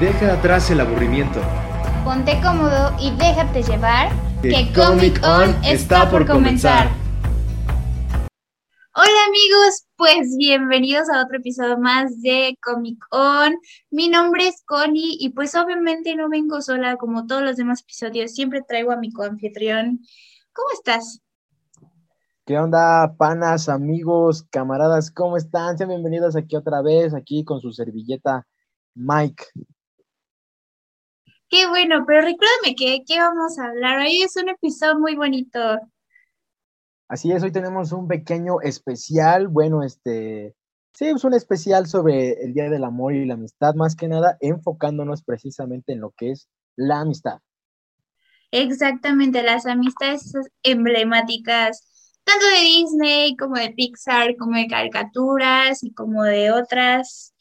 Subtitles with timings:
[0.00, 1.40] Deja atrás el aburrimiento.
[2.04, 4.12] Ponte cómodo y déjate llevar.
[4.42, 6.90] Que Comic On está por comenzar.
[8.94, 13.56] Hola amigos, pues bienvenidos a otro episodio más de Comic On.
[13.90, 18.34] Mi nombre es Connie y pues obviamente no vengo sola como todos los demás episodios,
[18.34, 20.00] siempre traigo a mi coanfitrión.
[20.52, 21.22] ¿Cómo estás?
[22.44, 25.10] ¿Qué onda, panas, amigos, camaradas?
[25.10, 25.78] ¿Cómo están?
[25.78, 28.46] Sean bienvenidos aquí otra vez, aquí con su servilleta
[28.94, 29.44] Mike.
[31.56, 34.00] Qué bueno, pero recuérdame que qué vamos a hablar.
[34.00, 35.58] Hoy es un episodio muy bonito.
[37.08, 40.54] Así es, hoy tenemos un pequeño especial, bueno, este,
[40.92, 44.36] sí, es un especial sobre el Día del Amor y la Amistad, más que nada
[44.40, 46.46] enfocándonos precisamente en lo que es
[46.76, 47.38] la amistad.
[48.50, 56.22] Exactamente, las amistades emblemáticas, tanto de Disney como de Pixar, como de caricaturas y como
[56.22, 57.34] de otras,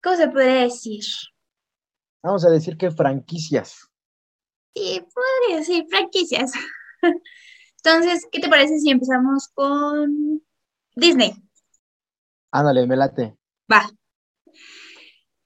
[0.00, 1.02] ¿cómo se puede decir?
[2.22, 3.88] Vamos a decir que franquicias.
[4.74, 6.52] Sí, podría decir franquicias.
[7.84, 10.42] Entonces, ¿qué te parece si empezamos con
[10.94, 11.32] Disney?
[12.52, 13.36] Ándale, me late.
[13.70, 13.90] Va.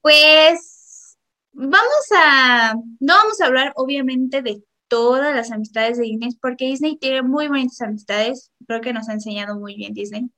[0.01, 1.17] Pues
[1.53, 6.97] vamos a, no vamos a hablar obviamente de todas las amistades de Disney, porque Disney
[6.97, 10.29] tiene muy bonitas amistades, creo que nos ha enseñado muy bien Disney,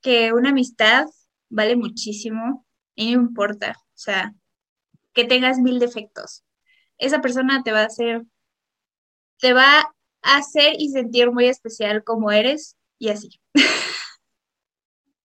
[0.00, 1.06] que una amistad
[1.48, 4.34] vale muchísimo y no importa, o sea,
[5.16, 6.44] que tengas mil defectos.
[6.98, 8.22] Esa persona te va a hacer,
[9.38, 9.80] te va
[10.22, 13.30] a hacer y sentir muy especial como eres y así.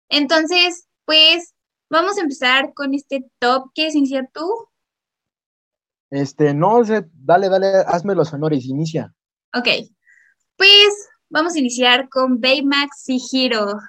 [0.09, 1.55] Entonces, pues
[1.89, 3.71] vamos a empezar con este top.
[3.73, 4.67] ¿Quieres iniciar tú?
[6.11, 6.81] Este, no
[7.13, 9.13] dale, dale, hazme los honores, inicia.
[9.55, 9.67] Ok,
[10.57, 13.79] pues vamos a iniciar con Baymax y Hiro.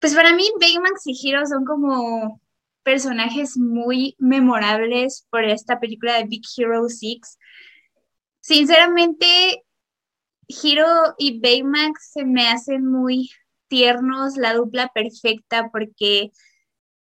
[0.00, 2.40] Pues para mí Baymax y Hiro son como
[2.82, 7.38] personajes muy memorables por esta película de Big Hero 6.
[8.40, 9.64] Sinceramente,
[10.48, 13.30] Hiro y Baymax se me hacen muy
[13.68, 16.32] tiernos, la dupla perfecta, porque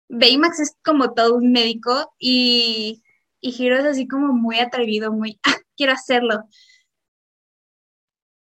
[0.10, 3.04] Baymax es como todo un médico y,
[3.40, 6.44] y Hiro es así como muy atrevido, muy, ah, quiero hacerlo.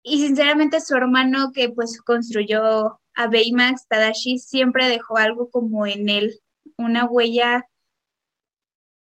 [0.03, 6.09] Y sinceramente su hermano que pues construyó a Baymax, Tadashi, siempre dejó algo como en
[6.09, 6.41] él,
[6.79, 7.69] una huella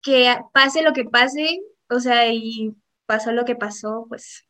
[0.02, 1.60] que pase lo que pase,
[1.90, 2.74] o sea, y
[3.06, 4.46] pasó lo que pasó, pues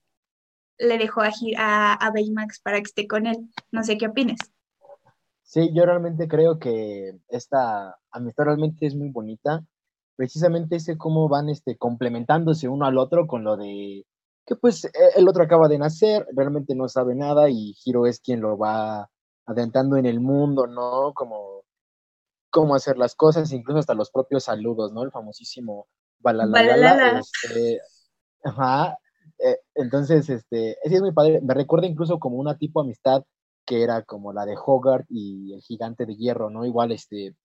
[0.79, 3.37] le dejó a, a, a Baymax para que esté con él.
[3.71, 4.39] No sé qué opines.
[5.43, 9.65] Sí, yo realmente creo que esta amistad realmente es muy bonita.
[10.15, 14.05] Precisamente ese cómo van este, complementándose uno al otro con lo de
[14.45, 18.21] que pues e, el otro acaba de nacer, realmente no sabe nada y Hiro es
[18.21, 19.09] quien lo va
[19.47, 21.13] adentrando en el mundo, ¿no?
[21.15, 21.58] Como
[22.51, 25.03] cómo hacer las cosas, incluso hasta los propios saludos, ¿no?
[25.03, 25.89] El famosísimo
[26.19, 27.21] balalala.
[27.21, 27.81] Este,
[28.45, 28.99] ajá.
[29.39, 31.41] Eh, entonces, este, ese es muy padre.
[31.43, 33.23] Me recuerda incluso como una tipo de amistad
[33.65, 36.65] que era como la de Hogarth y el gigante de hierro, ¿no?
[36.65, 37.37] Igual, este,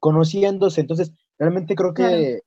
[0.00, 0.80] conociéndose.
[0.80, 2.40] Entonces, realmente creo que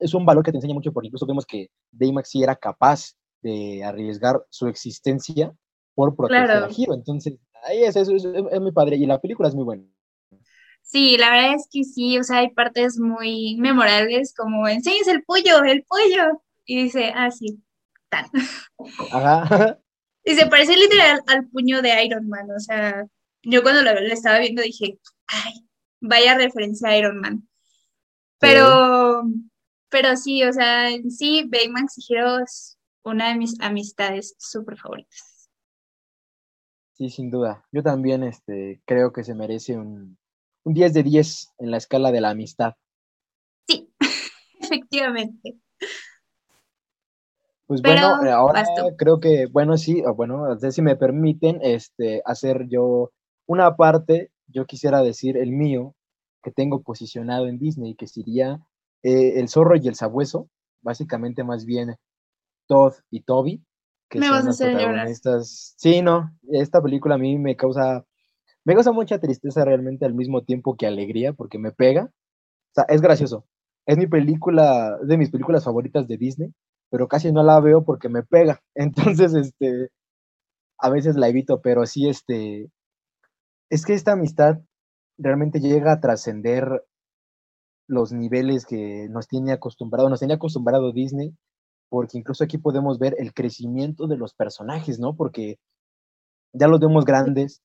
[0.00, 3.12] es un valor que te enseña mucho, porque incluso vemos que Baymax sí era capaz
[3.42, 5.54] de arriesgar su existencia
[5.94, 6.94] por proteger a Hiro.
[6.94, 8.96] Entonces, ahí es, es, es, es muy padre.
[8.96, 9.84] Y la película es muy buena.
[10.94, 15.24] Sí, la verdad es que sí, o sea, hay partes muy memorables como enseñes el
[15.24, 16.40] pollo, el pollo.
[16.64, 17.60] Y dice, ah, sí,
[18.08, 18.26] tal.
[19.12, 19.80] Ajá.
[20.22, 23.04] Y se parece literal al puño de Iron Man, o sea,
[23.42, 25.66] yo cuando lo, lo estaba viendo dije, ay,
[26.00, 27.48] vaya referencia a Iron Man.
[28.38, 29.50] Pero, sí.
[29.88, 34.78] pero sí, o sea, en sí, Baymax y Hero es una de mis amistades súper
[34.78, 35.50] favoritas.
[36.92, 37.66] Sí, sin duda.
[37.72, 40.16] Yo también este, creo que se merece un,
[40.64, 42.74] un 10 de 10 en la escala de la amistad.
[43.68, 43.90] Sí,
[44.60, 45.58] efectivamente.
[47.66, 48.64] Pues Pero, bueno, ahora
[48.98, 53.10] creo que, bueno, sí, bueno, si me permiten este, hacer yo
[53.46, 55.94] una parte, yo quisiera decir el mío,
[56.42, 58.60] que tengo posicionado en Disney, que sería
[59.02, 60.50] eh, El zorro y el sabueso,
[60.82, 61.96] básicamente más bien
[62.66, 63.64] Todd y Toby,
[64.10, 65.74] que me son vas a hacer protagonistas.
[65.78, 68.04] Sí, no, esta película a mí me causa
[68.64, 72.04] me causa mucha tristeza realmente al mismo tiempo que alegría, porque me pega.
[72.04, 73.44] O sea, es gracioso.
[73.86, 76.54] Es mi película, de mis películas favoritas de Disney,
[76.90, 78.60] pero casi no la veo porque me pega.
[78.74, 79.90] Entonces, este,
[80.78, 82.70] a veces la evito, pero sí, este,
[83.70, 84.58] es que esta amistad
[85.18, 86.84] realmente llega a trascender
[87.86, 91.34] los niveles que nos tiene acostumbrado, nos tiene acostumbrado Disney,
[91.90, 95.14] porque incluso aquí podemos ver el crecimiento de los personajes, ¿no?
[95.16, 95.58] Porque
[96.52, 97.62] ya los vemos grandes,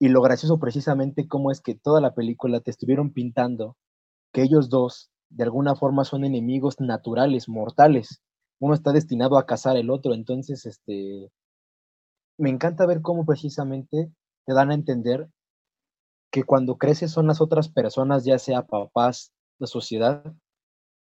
[0.00, 3.76] y lo gracioso precisamente cómo es que toda la película te estuvieron pintando
[4.32, 8.22] que ellos dos de alguna forma son enemigos naturales, mortales.
[8.60, 11.30] Uno está destinado a cazar el otro, entonces, este,
[12.38, 14.10] me encanta ver cómo precisamente
[14.46, 15.28] te dan a entender
[16.32, 20.24] que cuando creces son las otras personas, ya sea papás, la sociedad,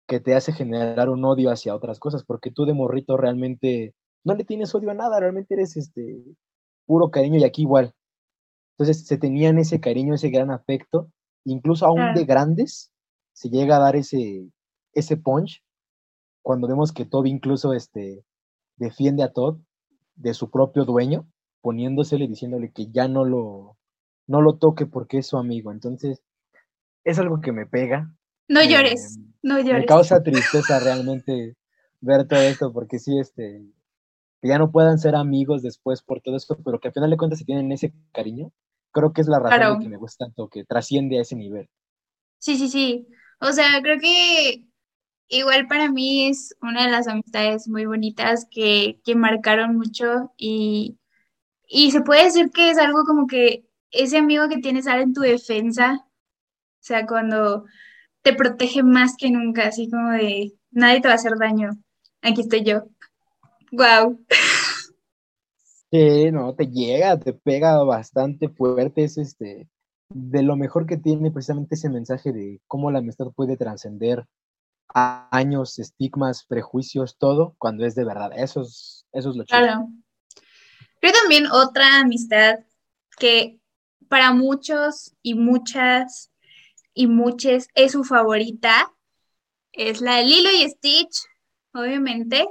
[0.09, 3.95] que te hace generar un odio hacia otras cosas, porque tú de morrito realmente
[4.25, 6.25] no le tienes odio a nada, realmente eres este
[6.87, 7.95] puro cariño y aquí igual.
[8.79, 11.11] Entonces se tenían ese cariño, ese gran afecto,
[11.45, 12.93] incluso aún de grandes,
[13.33, 14.49] se llega a dar ese,
[14.93, 15.63] ese punch
[16.43, 18.25] cuando vemos que Toby incluso este,
[18.77, 19.59] defiende a Todd
[20.15, 21.29] de su propio dueño,
[21.61, 23.77] poniéndosele, diciéndole que ya no lo,
[24.27, 25.73] no lo toque porque es su amigo.
[25.73, 26.23] Entonces,
[27.05, 28.15] es algo que me pega.
[28.49, 29.81] No llores, no llores.
[29.81, 31.57] Me causa tristeza realmente
[32.01, 33.63] ver todo esto, porque sí, este,
[34.41, 37.17] que ya no puedan ser amigos después por todo esto, pero que al final de
[37.17, 38.53] cuentas se tienen ese cariño,
[38.99, 41.69] creo que es la razón de que me gusta tanto, que trasciende a ese nivel.
[42.39, 43.07] Sí, sí, sí.
[43.41, 44.65] O sea, creo que
[45.29, 50.99] igual para mí es una de las amistades muy bonitas que, que marcaron mucho y,
[51.69, 55.15] y se puede decir que es algo como que ese amigo que tienes ahora en
[55.15, 57.65] tu defensa, o sea, cuando
[58.23, 61.71] te protege más que nunca, así como de nadie te va a hacer daño,
[62.23, 62.85] aquí estoy yo.
[63.73, 64.25] Wow.
[65.91, 69.69] Sí, no, te llega, te pega bastante fuerte, es este,
[70.11, 74.27] de lo mejor que tiene precisamente ese mensaje de cómo la amistad puede trascender
[74.95, 78.31] años, estigmas, prejuicios, todo, cuando es de verdad.
[78.37, 79.61] Eso es, eso es lo chido.
[79.61, 79.89] Claro.
[81.01, 82.61] Creo también otra amistad
[83.19, 83.61] que
[84.09, 86.33] para muchos y muchas
[86.95, 88.93] y muchas es su favorita,
[89.73, 91.27] es la de Lilo y Stitch,
[91.73, 92.49] obviamente.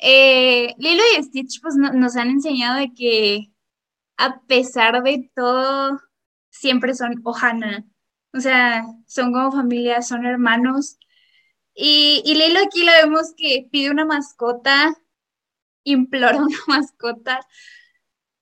[0.00, 3.52] Eh, Lilo y Stitch pues nos han enseñado de que
[4.16, 6.00] a pesar de todo
[6.50, 7.86] siempre son Ohana.
[8.34, 10.98] O sea, son como familia, son hermanos.
[11.74, 14.94] Y, Lilo aquí la vemos que pide una mascota,
[15.84, 17.40] implora una mascota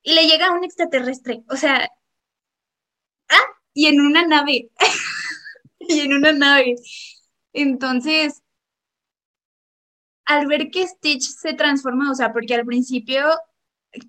[0.02, 1.44] y le llega un extraterrestre.
[1.50, 1.88] O sea,
[3.28, 4.70] ah, y en una nave.
[5.80, 6.76] y en una nave.
[7.52, 8.42] Entonces,
[10.28, 13.24] al ver que Stitch se transforma, o sea, porque al principio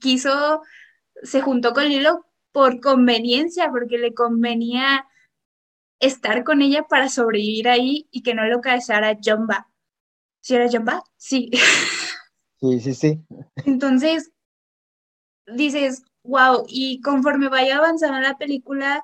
[0.01, 0.62] quiso,
[1.24, 5.07] se juntó con Lilo por conveniencia, porque le convenía
[6.01, 9.69] estar con ella para sobrevivir ahí y que no lo casara Jumba.
[10.42, 11.01] ¿Sí era Jumba?
[11.16, 11.50] Sí.
[12.60, 13.25] Sí, sí, sí.
[13.65, 14.33] Entonces,
[15.48, 19.01] dices, wow, y conforme vaya avanzando la película,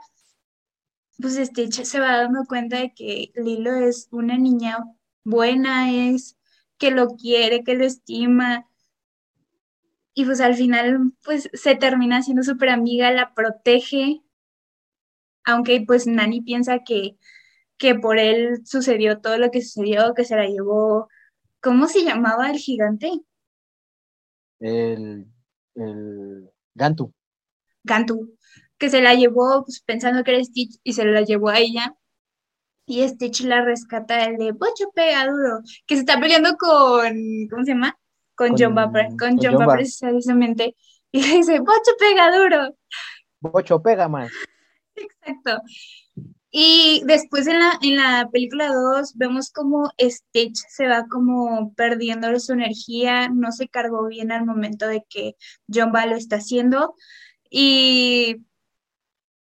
[1.18, 4.80] pues Stitch se va dando cuenta de que Lilo es una niña
[5.24, 6.36] buena, es
[6.78, 8.68] que lo quiere, que lo estima,
[10.18, 14.22] y pues al final pues se termina siendo súper amiga, la protege,
[15.44, 17.18] aunque pues Nani piensa que,
[17.78, 21.10] que por él sucedió todo lo que sucedió, que se la llevó,
[21.62, 23.12] ¿cómo se llamaba el gigante?
[24.60, 25.28] El,
[25.76, 27.14] el Gantu.
[27.84, 28.38] Gantu,
[28.78, 31.94] que se la llevó pues, pensando que era Stitch y se la llevó a ella.
[32.86, 37.64] Y Stitch la rescata el de Bocho pega duro, que se está peleando con, ¿cómo
[37.64, 37.98] se llama?
[38.36, 40.76] con, John Bapper, con, John, precisamente,
[41.12, 42.76] y le dice, Bocho pega duro.
[43.40, 44.32] Bocho pega más.
[44.96, 45.62] Exacto.
[46.52, 52.40] Y después en la, en la película 2 vemos como Stitch se va como perdiendo
[52.40, 55.36] su energía, no se cargó bien al momento de que
[55.74, 56.96] John Ba lo está haciendo.
[57.50, 58.46] Y,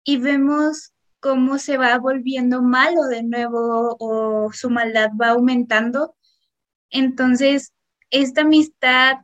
[0.04, 0.93] y vemos
[1.24, 6.18] cómo se va volviendo malo de nuevo o su maldad va aumentando.
[6.90, 7.74] Entonces,
[8.10, 9.20] esta amistad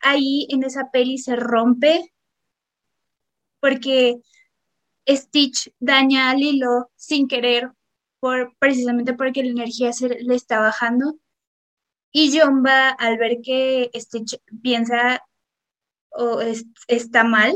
[0.00, 2.14] ahí en esa peli se rompe
[3.60, 4.22] porque
[5.06, 7.72] Stitch daña a Lilo sin querer,
[8.20, 11.18] por, precisamente porque la energía se le está bajando.
[12.10, 15.22] Y Jumba, al ver que Stitch piensa
[16.08, 16.40] o
[16.88, 17.54] está mal,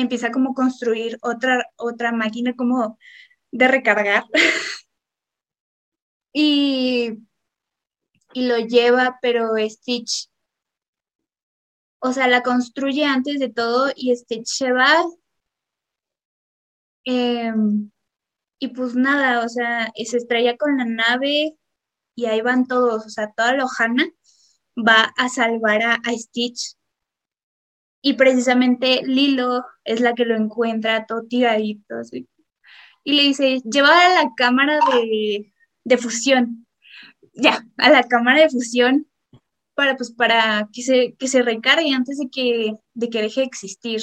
[0.00, 2.98] empieza como a construir otra, otra máquina como
[3.52, 4.24] de recargar.
[6.32, 7.18] y
[8.32, 10.30] y lo lleva, pero Stitch,
[12.00, 15.04] o sea, la construye antes de todo y Stitch se va.
[17.04, 17.90] Em,
[18.58, 21.56] y pues nada, o sea, se estrella con la nave
[22.14, 24.06] y ahí van todos, o sea, toda Lohana
[24.76, 26.76] va a salvar a, Stitch.
[28.02, 31.96] Y precisamente Lilo es la que lo encuentra todo tiradito.
[33.04, 35.52] Y le dice, lleva a la cámara de,
[35.84, 36.66] de fusión
[37.34, 39.06] ya, a la cámara de fusión
[39.74, 43.46] para, pues, para que se, que se recargue antes de que, de que deje de
[43.46, 44.02] existir.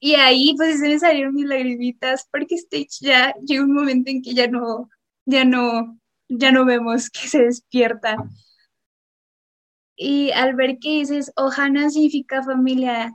[0.00, 4.22] Y ahí pues se me salieron mis lagrimitas porque Stage ya llega un momento en
[4.22, 4.88] que ya no,
[5.26, 8.16] ya no, ya no vemos que se despierta.
[9.98, 13.12] Y al ver que dices, Ohana significa familia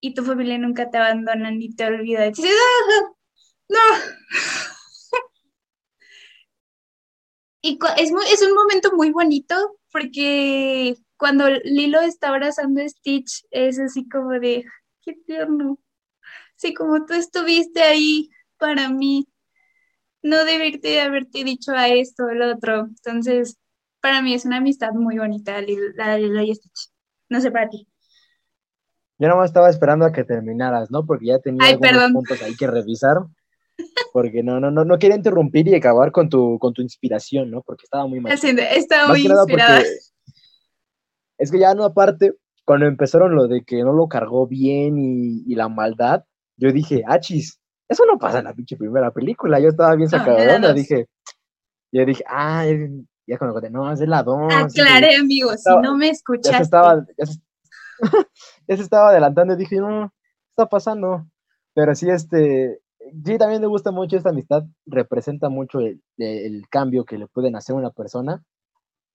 [0.00, 3.10] y tu familia nunca te abandona ni te olvida, dices, ¡Ah,
[3.70, 3.78] no.
[7.62, 13.44] Y es, muy, es un momento muy bonito porque cuando Lilo está abrazando a Stitch
[13.50, 14.64] es así como de,
[15.02, 15.78] qué tierno.
[16.56, 19.28] Sí, como tú estuviste ahí para mí,
[20.22, 22.86] no deberte haberte dicho a esto o lo otro.
[22.86, 23.56] Entonces,
[24.00, 25.60] para mí es una amistad muy bonita,
[25.94, 26.90] la de Lilo y Stitch.
[27.28, 27.88] No sé para ti.
[29.18, 31.04] Yo nomás estaba esperando a que terminaras, ¿no?
[31.04, 33.16] Porque ya tenía algunos puntos ahí que revisar.
[34.12, 37.62] Porque no, no, no, no quería interrumpir y acabar con tu, con tu inspiración, ¿no?
[37.62, 38.32] Porque estaba muy mal.
[38.32, 39.82] estaba muy inspirada.
[41.36, 45.44] Es que ya no, aparte, cuando empezaron lo de que no lo cargó bien y,
[45.46, 46.24] y la maldad,
[46.56, 49.60] yo dije, achis, eso no pasa en la pinche primera película.
[49.60, 51.06] Yo estaba bien sacado de onda, dije,
[51.90, 52.66] yo dije, ah,
[53.28, 54.54] ya cuando no, es la 2.
[54.54, 56.50] Aclaré, amigos, si no me escuchaste.
[56.50, 57.06] Ya se estaba,
[58.68, 60.12] ya se, estaba adelantando y dije, no,
[60.50, 61.26] está pasando?
[61.74, 62.80] Pero sí, este,
[63.24, 67.54] sí, también me gusta mucho esta amistad, representa mucho el, el cambio que le pueden
[67.54, 68.42] hacer a una persona,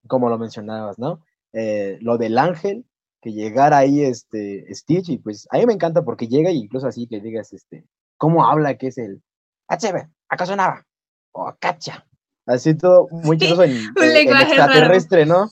[0.06, 1.20] como lo mencionabas, ¿no?
[1.52, 2.86] Eh, lo del ángel,
[3.20, 6.86] que llegara ahí este Stitch, y pues a mí me encanta porque llega y incluso
[6.86, 7.84] así que digas, este,
[8.16, 9.22] cómo habla, que es el
[9.68, 10.86] HB, acaso nada,
[11.32, 12.06] o cacha,
[12.46, 15.50] así todo muy chistoso en, extraterrestre, ¿no?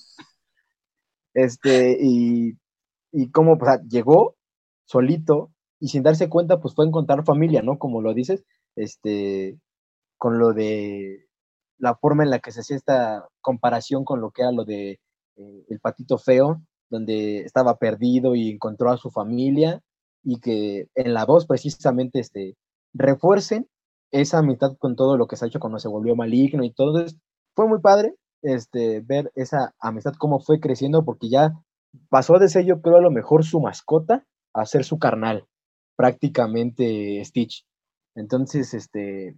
[1.35, 2.59] Este, y,
[3.13, 4.37] y cómo, pues, llegó
[4.85, 7.79] solito y sin darse cuenta, pues fue a encontrar familia, ¿no?
[7.79, 8.45] Como lo dices,
[8.77, 9.59] este,
[10.19, 11.27] con lo de
[11.79, 15.01] la forma en la que se hacía esta comparación con lo que era lo de
[15.37, 19.81] eh, el patito feo, donde estaba perdido y encontró a su familia,
[20.23, 22.57] y que en la 2 precisamente este,
[22.95, 23.69] refuercen
[24.12, 26.99] esa amistad con todo lo que se ha hecho cuando se volvió maligno y todo.
[26.99, 27.19] Entonces,
[27.54, 31.52] fue muy padre este, ver esa amistad cómo fue creciendo, porque ya
[32.09, 35.47] pasó de ser, yo creo, a lo mejor su mascota a ser su carnal,
[35.97, 37.66] prácticamente Stitch.
[38.14, 39.37] Entonces, este,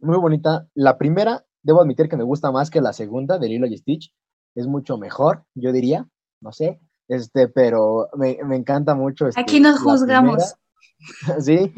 [0.00, 0.68] muy bonita.
[0.74, 4.12] La primera, debo admitir que me gusta más que la segunda de Lilo y Stitch,
[4.54, 6.06] es mucho mejor, yo diría,
[6.40, 9.28] no sé, este, pero me, encanta mucho.
[9.28, 10.54] Este, Aquí nos juzgamos.
[11.40, 11.72] sí,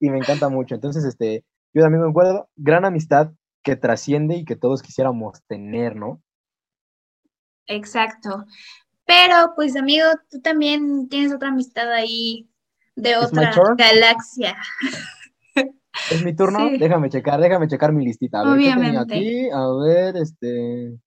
[0.00, 0.74] y me encanta mucho.
[0.74, 5.96] Entonces, este, yo también me acuerdo, gran amistad que trasciende y que todos quisiéramos tener,
[5.96, 6.22] ¿no?
[7.66, 8.44] Exacto.
[9.04, 12.48] Pero, pues, amigo, tú también tienes otra amistad ahí
[12.96, 14.56] de otra galaxia.
[16.10, 16.70] ¿Es mi turno?
[16.78, 18.40] Déjame checar, déjame checar mi listita.
[18.40, 18.98] A ver, Obviamente.
[18.98, 19.50] aquí?
[19.50, 20.98] A ver, este.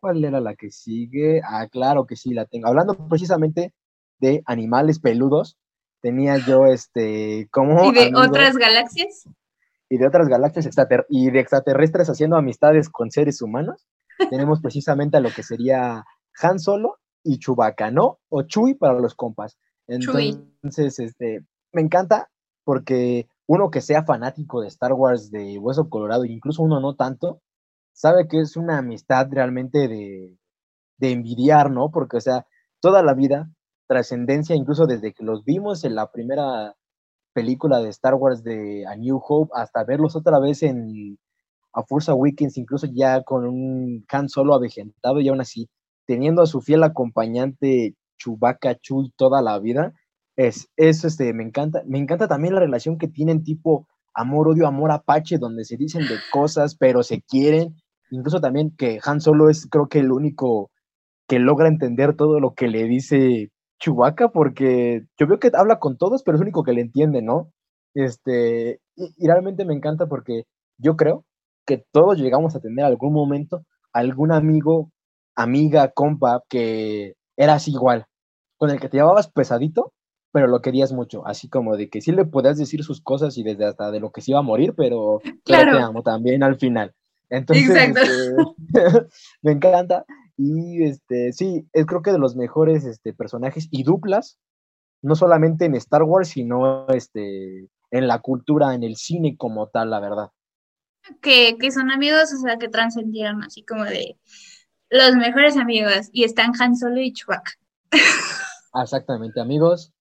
[0.00, 1.40] ¿Cuál era la que sigue?
[1.42, 2.68] Ah, claro que sí, la tengo.
[2.68, 3.72] Hablando precisamente
[4.18, 5.56] de animales peludos,
[6.00, 7.90] tenía yo este como.
[7.90, 9.28] ¿Y de otras galaxias?
[9.88, 10.68] Y de otras galaxias
[11.08, 13.86] y de extraterrestres haciendo amistades con seres humanos.
[14.30, 16.04] tenemos precisamente a lo que sería
[16.42, 18.18] Han Solo y Chewbacca, ¿no?
[18.28, 19.58] O Chuy para los compas.
[19.86, 22.30] Entonces, este, me encanta
[22.64, 27.42] porque uno que sea fanático de Star Wars de Hueso Colorado, incluso uno no tanto,
[27.92, 30.36] sabe que es una amistad realmente de,
[30.98, 31.90] de envidiar, ¿no?
[31.90, 32.46] Porque, o sea,
[32.80, 33.50] toda la vida,
[33.86, 36.74] trascendencia, incluso desde que los vimos en la primera
[37.34, 41.18] película de Star Wars de A New Hope, hasta verlos otra vez en
[41.74, 45.68] A Force Awakens, incluso ya con un Han solo avejentado y aún así,
[46.06, 49.92] teniendo a su fiel acompañante Chewbacca Chuy toda la vida,
[50.36, 51.82] es, eso este, me encanta.
[51.86, 56.02] Me encanta también la relación que tienen tipo amor, odio, amor apache, donde se dicen
[56.02, 57.76] de cosas, pero se quieren
[58.10, 60.70] incluso también que Han Solo es creo que el único
[61.28, 63.50] que logra entender todo lo que le dice
[63.80, 67.22] Chewbacca, porque yo veo que habla con todos, pero es el único que le entiende,
[67.22, 67.50] ¿no?
[67.94, 70.44] Este, y, realmente me encanta porque
[70.78, 71.24] yo creo
[71.66, 73.64] que todos llegamos a tener algún momento
[73.94, 74.90] algún amigo,
[75.34, 78.06] amiga, compa, que eras igual,
[78.58, 79.92] con el que te llevabas pesadito,
[80.32, 83.44] pero lo querías mucho, así como de que sí le podías decir sus cosas y
[83.44, 85.78] desde hasta de lo que se iba a morir, pero, claro.
[85.78, 86.92] te amo también al final.
[87.30, 88.34] Entonces, este,
[89.42, 90.04] me encanta.
[90.36, 94.38] Y este, sí, es creo que de los mejores este, personajes y duplas,
[95.02, 99.90] no solamente en Star Wars, sino este, en la cultura, en el cine como tal,
[99.90, 100.30] la verdad.
[101.20, 104.18] Que, que son amigos, o sea, que trascendieron así como de
[104.88, 107.52] los mejores amigos y están Han Solo y Chewbacca.
[108.82, 109.94] Exactamente, amigos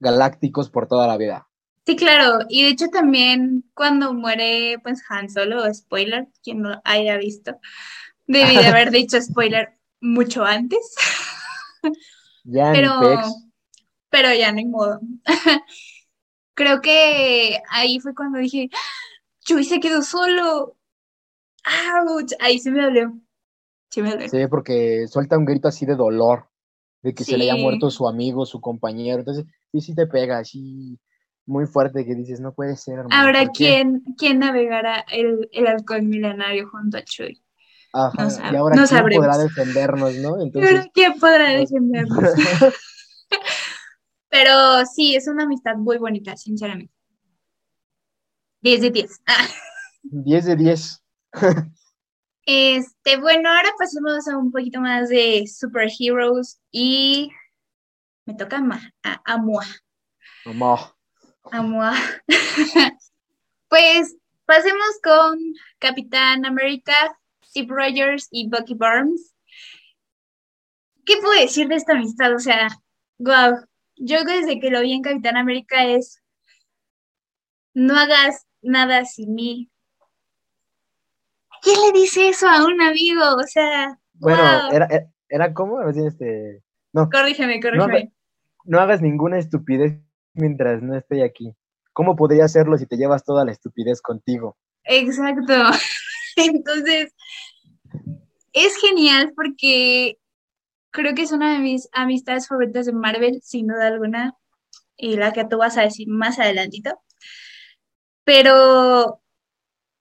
[0.00, 1.48] galácticos por toda la vida.
[1.86, 7.16] Sí, claro, y de hecho también cuando muere pues Han Solo, spoiler, quien no haya
[7.16, 7.58] visto,
[8.28, 10.94] debí de haber dicho spoiler mucho antes.
[12.50, 12.98] Ya pero,
[14.08, 15.00] pero ya no hay modo.
[16.54, 18.70] Creo que ahí fue cuando dije,
[19.40, 20.78] Chuy se quedó solo.
[21.62, 22.32] ¡Auch!
[22.40, 23.20] Ahí se me dolió.
[23.90, 24.28] Sí, me dolió.
[24.30, 26.48] Sí, porque suelta un grito así de dolor,
[27.02, 29.18] de que se le haya muerto su amigo, su compañero.
[29.18, 30.98] Entonces, sí, sí te pega, así
[31.44, 33.14] muy fuerte que dices, no puede ser, hermano.
[33.14, 33.64] Ahora, ¿por qué?".
[33.64, 37.42] ¿quién, quién navegará el, el halcón milenario junto a Chuy?
[37.92, 39.26] Ajá, No y ahora no quién sabremos.
[39.26, 40.40] podrá defendernos, ¿no?
[40.42, 42.18] Entonces, ¿quién podrá pues- defendernos?
[44.30, 46.92] Pero sí, es una amistad muy bonita, sinceramente.
[48.60, 49.20] 10 de 10.
[49.26, 49.46] Ah.
[50.02, 51.02] 10 de 10.
[52.50, 57.30] Este, bueno, ahora pasemos a un poquito más de superheroes y
[58.24, 59.66] me toca Ma- a, a Moa.
[60.46, 60.94] Mamá.
[61.52, 61.94] a Moa.
[63.68, 64.16] Pues
[64.46, 65.38] pasemos con
[65.78, 66.94] Capitán América,
[67.58, 69.34] Steve Rogers y Bucky Barnes.
[71.04, 72.34] ¿Qué puedo decir de esta amistad?
[72.34, 72.68] O sea,
[73.18, 73.64] wow,
[73.96, 76.22] yo desde que lo vi en Capitán América es
[77.74, 79.70] no hagas nada sin mí.
[81.62, 83.22] ¿Quién le dice eso a un amigo?
[83.36, 84.72] O sea, Bueno, wow.
[84.72, 86.62] era, era, era como, este,
[86.92, 88.12] no, Corrígeme, corrígeme.
[88.64, 89.98] no hagas ninguna estupidez
[90.34, 91.54] mientras no estoy aquí.
[91.92, 94.56] ¿Cómo podría hacerlo si te llevas toda la estupidez contigo?
[94.84, 95.54] Exacto.
[96.38, 97.14] Entonces,
[98.52, 100.18] es genial porque
[100.90, 104.36] creo que es una de mis amistades favoritas de Marvel, sin duda alguna,
[104.96, 107.00] y la que tú vas a decir más adelantito.
[108.24, 109.22] Pero,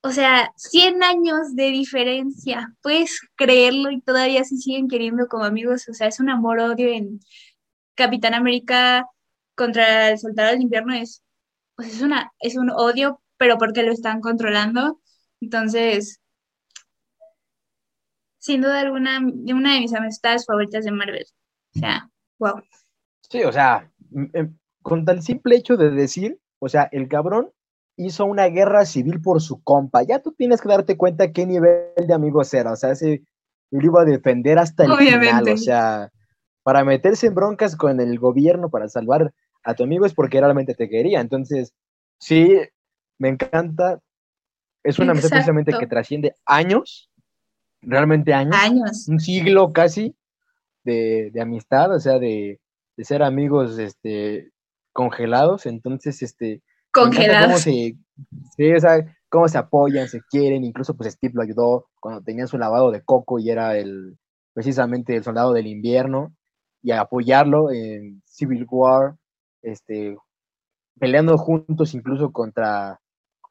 [0.01, 5.88] o sea, 100 años de diferencia, puedes creerlo y todavía se siguen queriendo como amigos.
[5.89, 7.20] O sea, es un amor-odio en
[7.96, 9.08] Capitán América
[9.56, 11.24] contra el Soldado del Invierno, es,
[11.75, 15.01] pues es una, es un odio, pero porque lo están controlando.
[15.41, 16.22] Entonces,
[18.39, 21.25] sin duda alguna, de una de mis amistades favoritas de Marvel.
[21.75, 22.62] O sea, wow.
[23.29, 23.91] Sí, o sea,
[24.34, 27.51] em, con tal simple hecho de decir, o sea, el cabrón
[27.98, 30.03] hizo una guerra civil por su compa.
[30.03, 32.72] Ya tú tienes que darte cuenta qué nivel de amigos era.
[32.72, 33.23] O sea, ese
[33.71, 35.50] lo iba a defender hasta el final.
[35.50, 36.12] O sea,
[36.63, 40.76] para meterse en broncas con el gobierno para salvar a tu amigo es porque realmente
[40.76, 41.19] te quería.
[41.19, 41.73] Entonces,
[42.19, 42.58] sí,
[43.17, 44.00] me encanta.
[44.84, 47.10] Es una amistad precisamente que trasciende años,
[47.88, 49.08] realmente años Años.
[49.08, 50.15] un siglo casi
[50.84, 52.60] de, de amistad, o sea, de,
[52.95, 54.52] de ser amigos este,
[54.93, 55.65] congelados.
[55.65, 57.62] Entonces, este, encanta cómo Congelados.
[57.62, 57.97] se,
[58.56, 60.63] sí, o sea, cómo se apoyan, se quieren.
[60.63, 64.17] Incluso, pues Steve lo ayudó cuando tenía su lavado de coco y era el
[64.54, 66.34] precisamente el soldado del invierno
[66.82, 69.15] y a apoyarlo en Civil War,
[69.62, 70.17] este,
[71.00, 73.00] peleando juntos incluso contra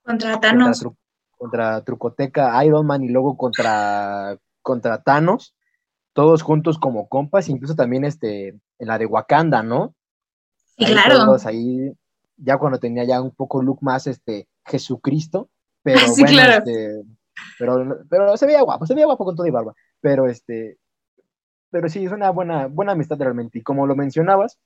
[0.02, 0.82] Contra contra, Thanos.
[0.82, 0.96] Tru-
[1.36, 5.54] contra Trucoteca, Iron Man y luego contra, contra Thanos,
[6.12, 9.94] todos juntos como compas, incluso también este, en la de Wakanda, ¿no?
[10.76, 11.24] Sí, Ahí claro.
[11.24, 11.92] todos ahí,
[12.36, 15.48] ya cuando tenía ya un poco look más este Jesucristo,
[15.82, 16.64] pero Sí, bueno, claro.
[16.64, 17.02] este,
[17.58, 20.78] pero, pero se veía guapo, se veía guapo con todo y barba, pero este,
[21.70, 24.58] pero sí, es una buena, buena amistad realmente, y como lo mencionabas,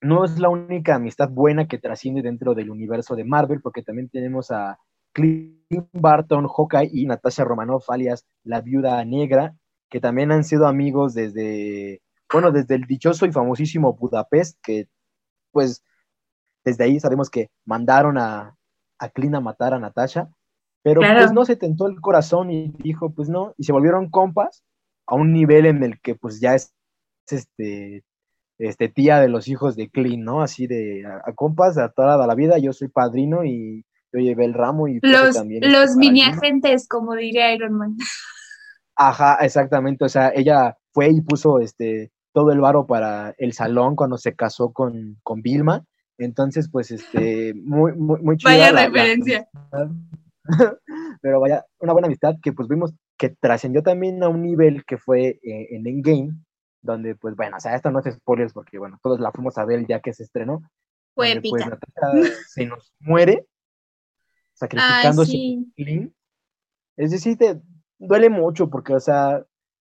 [0.00, 4.08] no es la única amistad buena que trasciende dentro del universo de Marvel, porque también
[4.08, 4.78] tenemos a
[5.14, 9.54] Clint Barton, Hawkeye y Natasha Romanoff, alias la Viuda Negra,
[9.88, 14.88] que también han sido amigos desde, bueno, desde el dichoso y famosísimo Budapest, que
[15.52, 15.82] pues
[16.64, 18.56] desde ahí sabemos que mandaron a,
[18.98, 20.28] a Clint a matar a Natasha,
[20.82, 21.20] pero Claro.
[21.20, 24.64] pues no se tentó el corazón y dijo, pues no, y se volvieron compas
[25.06, 26.74] a un nivel en el que pues ya es
[27.30, 28.04] este
[28.58, 30.40] este, tía de los hijos de Clint, ¿no?
[30.40, 34.44] Así de a, a compas, a toda la vida, yo soy padrino y yo llevé
[34.44, 37.96] el ramo y pues, Los, también los para mini agentes, como diría Iron Man.
[38.96, 43.94] Ajá, exactamente, o sea, ella fue y puso este todo el varo para el salón
[43.96, 45.84] cuando se casó con, con Vilma,
[46.18, 49.48] entonces pues este, muy, muy, muy chida Vaya la- referencia.
[51.22, 54.98] pero vaya, una buena amistad que pues vimos que trascendió también a un nivel que
[54.98, 56.32] fue eh, en Endgame,
[56.82, 59.64] donde pues bueno, o sea, esto no es spoilers porque bueno, todos la fuimos a
[59.64, 60.60] ver ya que se estrenó,
[61.14, 61.78] Fue donde, pues épica.
[62.02, 63.46] Natasha se nos muere
[64.54, 65.72] Ay, sacrificándose sí.
[65.76, 66.12] Clint.
[66.96, 67.60] Es decir, te
[67.98, 69.44] duele mucho porque, o sea,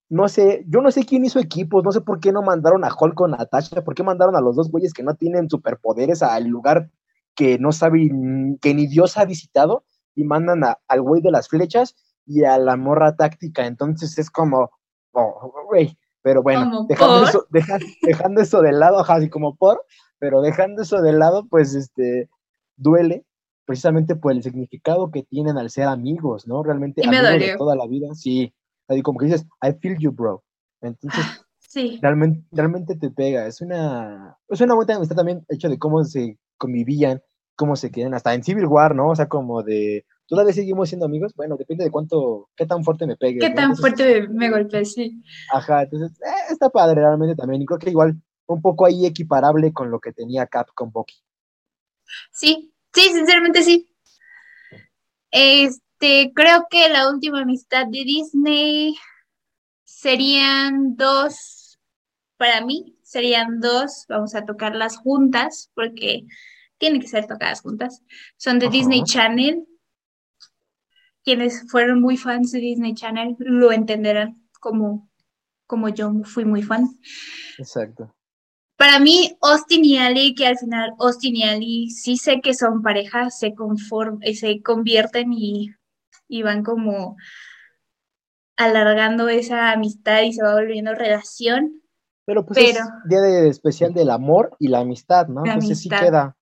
[0.09, 2.95] no sé, yo no sé quién hizo equipos, no sé por qué no mandaron a
[2.95, 6.47] Hulk con Natasha, por qué mandaron a los dos güeyes que no tienen superpoderes al
[6.47, 6.91] lugar
[7.35, 11.49] que no saben, que ni Dios ha visitado, y mandan a- al güey de las
[11.49, 13.67] flechas y a la morra táctica.
[13.67, 14.71] Entonces es como,
[15.13, 19.85] oh, güey, pero bueno, ¿Como dejando eso, deja- dejando eso de lado, así como por,
[20.21, 22.31] pero dejando eso de lado, pues este,
[22.77, 23.25] duele
[23.65, 26.63] precisamente por el significado que tienen al ser amigos, ¿no?
[26.63, 28.53] Realmente Y me amigos de toda la vida, sí.
[28.89, 30.43] Así como que dices, I feel you, bro.
[30.81, 31.25] Entonces,
[31.59, 31.99] Sí.
[32.01, 33.47] realmente, realmente te pega.
[33.47, 37.21] Es una, es una buena amistad también, hecho de cómo se convivían,
[37.57, 39.09] cómo se quedan, hasta en Civil War, ¿no?
[39.09, 41.35] O sea, como de, ¿Todavía seguimos siendo amigos?
[41.35, 43.41] Bueno, depende de cuánto, qué tan fuerte me pegue.
[43.41, 45.23] Qué tan fuerte me, golpee, sí.
[45.53, 47.61] Ajá, entonces, eh, está padre realmente también.
[47.61, 51.17] Y creo que igual un poco ahí equiparable con lo que tenía Cap con Bucky.
[52.33, 53.89] Sí, sí, sinceramente sí.
[55.31, 58.97] Este, creo que la última amistad de Disney
[59.85, 61.79] serían dos,
[62.37, 66.25] para mí, serían dos, vamos a tocarlas juntas, porque
[66.79, 68.03] tienen que ser tocadas juntas.
[68.37, 69.67] Son de Disney Channel.
[71.25, 75.11] Quienes fueron muy fans de Disney Channel lo entenderán como,
[75.67, 76.87] como yo fui muy fan.
[77.59, 78.14] Exacto.
[78.77, 82.83] Para mí, Austin y Ali, que al final Austin y Ali sí sé que son
[82.83, 83.55] pareja, se,
[84.35, 85.71] se convierten y,
[86.29, 87.17] y van como
[88.57, 91.83] alargando esa amistad y se va volviendo relación.
[92.25, 95.45] Pero pues es día de especial del amor y la amistad, ¿no?
[95.45, 96.37] Entonces sí queda.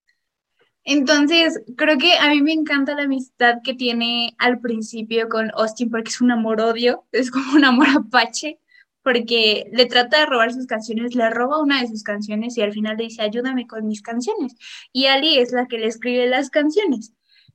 [0.84, 5.90] Entonces, creo que a mí me encanta la amistad que tiene al principio con Austin
[5.90, 8.58] porque es un amor-odio, es como un amor apache,
[9.02, 12.72] porque le trata de robar sus canciones, le roba una de sus canciones y al
[12.72, 14.54] final le dice, ayúdame con mis canciones.
[14.92, 17.12] Y Ali es la que le escribe las canciones.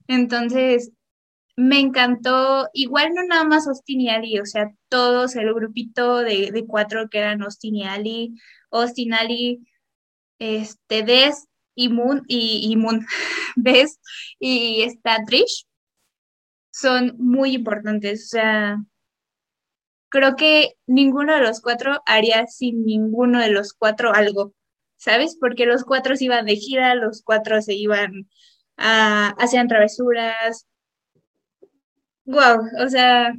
[0.08, 0.92] Entonces,
[1.58, 6.52] me encantó, igual no nada más Austin y Ali, o sea, todos, el grupito de,
[6.52, 8.36] de cuatro que eran Austin y Ali,
[8.72, 9.66] Austin, Ali,
[10.40, 13.06] este, Des y Moon, y, y Moon,
[13.56, 14.00] Des
[14.40, 15.66] y está Trish,
[16.72, 18.78] son muy importantes, o sea,
[20.18, 24.54] creo que ninguno de los cuatro haría sin ninguno de los cuatro algo,
[24.96, 25.38] ¿sabes?
[25.40, 28.28] Porque los cuatro se iban de gira, los cuatro se iban
[28.78, 30.66] a, hacían travesuras,
[32.26, 33.32] wow, o sea,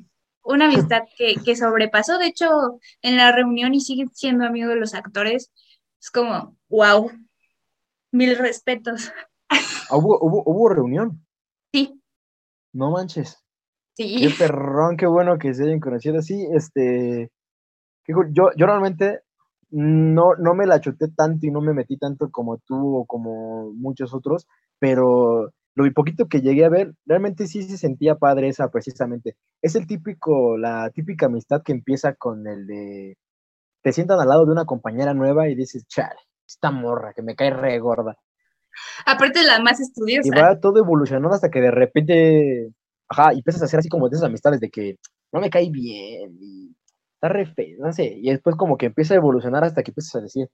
[0.44, 2.48] una amistad que, que, sobrepasó, de hecho,
[3.02, 5.50] en la reunión y sigue siendo amigo de los actores,
[6.00, 7.10] es como, wow,
[8.12, 9.10] mil respetos.
[9.48, 11.26] Ah, ¿Hubo, hubo, reunión?
[11.72, 12.00] Sí.
[12.72, 13.42] No manches.
[13.98, 14.16] Sí.
[14.20, 16.46] Qué perrón, qué bueno que se hayan conocido así.
[16.54, 17.30] Este,
[18.06, 19.22] yo, yo realmente
[19.70, 23.72] no, no me la chuté tanto y no me metí tanto como tú o como
[23.72, 24.46] muchos otros,
[24.78, 29.36] pero lo poquito que llegué a ver, realmente sí se sentía padre esa precisamente.
[29.62, 33.18] Es el típico, la típica amistad que empieza con el de,
[33.82, 37.34] te sientan al lado de una compañera nueva y dices, chale, esta morra que me
[37.34, 38.16] cae re gorda.
[39.06, 40.28] Aparte la más estudiosa.
[40.28, 42.72] Y va todo evolucionando hasta que de repente,
[43.08, 44.96] ajá, y empiezas a hacer así como de esas amistades de que
[45.32, 46.74] no me cae bien y
[47.14, 50.14] está re feo, no sé, y después como que empieza a evolucionar hasta que empiezas
[50.16, 50.48] a decir,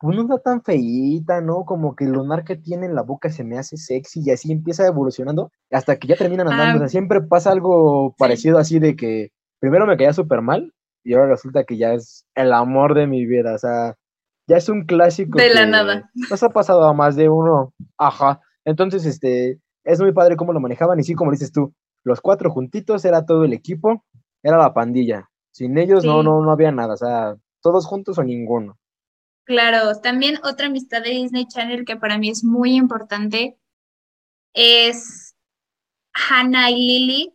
[0.00, 1.64] pues no está tan feíta, ¿no?
[1.64, 4.52] Como que el lunar que tiene en la boca se me hace sexy y así
[4.52, 6.76] empieza evolucionando hasta que ya terminan andando.
[6.76, 6.88] o sea, ah.
[6.88, 11.64] siempre pasa algo parecido así de que primero me caía súper mal y ahora resulta
[11.64, 13.54] que ya es el amor de mi vida.
[13.54, 13.96] O sea,
[14.46, 15.36] ya es un clásico.
[15.36, 16.10] De la nada.
[16.14, 17.74] Nos ha pasado a más de uno.
[17.96, 18.40] Ajá.
[18.64, 21.74] Entonces, este, es muy padre cómo lo manejaban y sí, como dices tú,
[22.08, 24.04] los cuatro juntitos era todo el equipo,
[24.42, 25.30] era la pandilla.
[25.52, 26.94] Sin ellos no, no, no había nada.
[26.94, 28.78] O sea, todos juntos o ninguno.
[29.44, 33.56] Claro, también otra amistad de Disney Channel que para mí es muy importante
[34.52, 35.36] es
[36.12, 37.34] Hannah y Lily.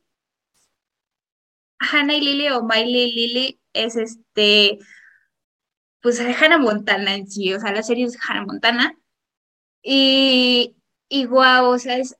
[1.80, 4.80] Hannah y Lily o Miley y Lily es este,
[6.02, 8.98] pues Hannah Montana en sí, o sea, la serie es Hannah Montana.
[9.82, 10.76] Y,
[11.10, 12.16] y wow, o sea, es,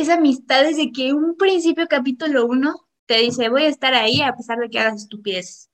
[0.00, 4.36] esa amistad desde que un principio capítulo uno te dice, voy a estar ahí a
[4.36, 5.70] pesar de que hagas estupideces.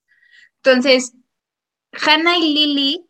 [0.62, 1.14] Entonces,
[1.92, 3.06] Hannah y Lily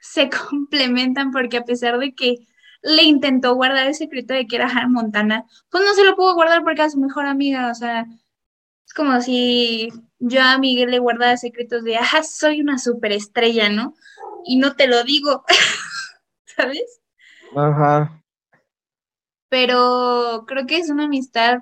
[0.00, 2.36] se complementan porque a pesar de que
[2.82, 6.34] le intentó guardar el secreto de que era Hannah Montana, pues no se lo pudo
[6.34, 8.06] guardar porque era su mejor amiga, o sea,
[8.84, 13.94] es como si yo a Miguel le guardara secretos de, ajá, soy una superestrella, ¿no?
[14.44, 15.44] Y no te lo digo,
[16.44, 17.00] ¿sabes?
[17.54, 18.21] Ajá.
[19.52, 21.58] Pero creo que es una amistad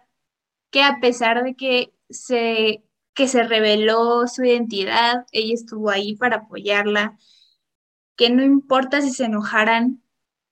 [0.70, 6.36] que a pesar de que se, que se reveló su identidad, ella estuvo ahí para
[6.36, 7.18] apoyarla,
[8.16, 10.04] que no importa si se enojaran,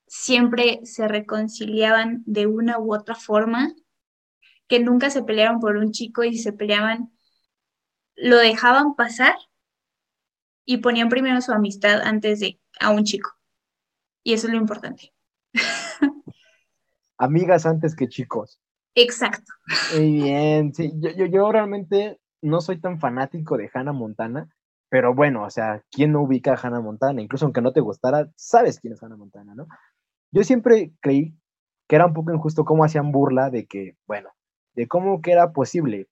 [0.09, 3.73] siempre se reconciliaban de una u otra forma,
[4.67, 7.13] que nunca se pelearon por un chico y si se peleaban,
[8.17, 9.37] lo dejaban pasar
[10.65, 13.31] y ponían primero su amistad antes de a un chico.
[14.25, 15.15] Y eso es lo importante.
[17.19, 18.61] Amigas antes que chicos.
[18.95, 19.53] Exacto.
[19.95, 24.49] Muy bien, sí, yo, yo, yo realmente no soy tan fanático de Hannah Montana,
[24.89, 27.21] pero bueno, o sea, ¿quién no ubica a Hannah Montana?
[27.21, 29.67] Incluso aunque no te gustara, sabes quién es Hannah Montana, ¿no?
[30.33, 31.35] Yo siempre creí
[31.89, 34.31] que era un poco injusto cómo hacían burla de que, bueno,
[34.75, 36.09] de cómo que era posible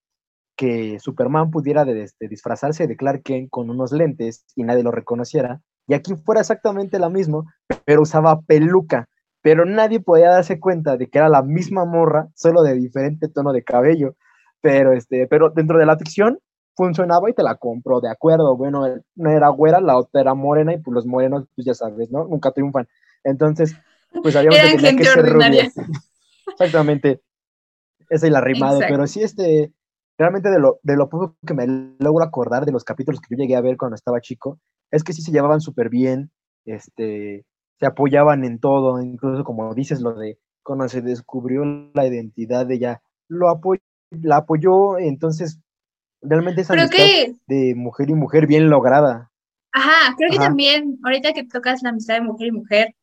[0.56, 5.60] que Superman pudiera este, disfrazarse de Clark Kent con unos lentes y nadie lo reconociera,
[5.86, 7.44] y aquí fuera exactamente lo mismo,
[7.84, 9.08] pero usaba peluca.
[9.46, 13.52] Pero nadie podía darse cuenta de que era la misma morra, solo de diferente tono
[13.52, 14.16] de cabello.
[14.60, 16.40] Pero, este, pero dentro de la ficción
[16.74, 18.56] funcionaba y te la compro, de acuerdo.
[18.56, 22.10] Bueno, una era güera, la otra era morena y pues los morenos, pues ya sabes,
[22.10, 22.24] ¿no?
[22.24, 22.88] Nunca triunfan.
[23.22, 23.76] Entonces,
[24.20, 25.70] pues habíamos Eran que tenía que gente ser ordinaria.
[25.76, 25.90] rubias.
[26.48, 27.20] Exactamente.
[28.10, 28.94] Esa es la rimado, Exacto.
[28.94, 29.72] pero sí, este,
[30.18, 33.40] realmente de lo, de lo poco que me logro acordar de los capítulos que yo
[33.40, 34.58] llegué a ver cuando estaba chico,
[34.90, 36.32] es que sí se llevaban súper bien,
[36.64, 37.46] este,
[37.78, 42.74] se apoyaban en todo, incluso como dices, lo de cuando se descubrió la identidad de
[42.74, 45.60] ella, lo apoyó, la apoyó, entonces,
[46.22, 49.30] realmente esa Creo amistad que, de mujer y mujer bien lograda.
[49.72, 52.94] ajá, creo que también, ahorita que tocas la amistad de mujer y mujer,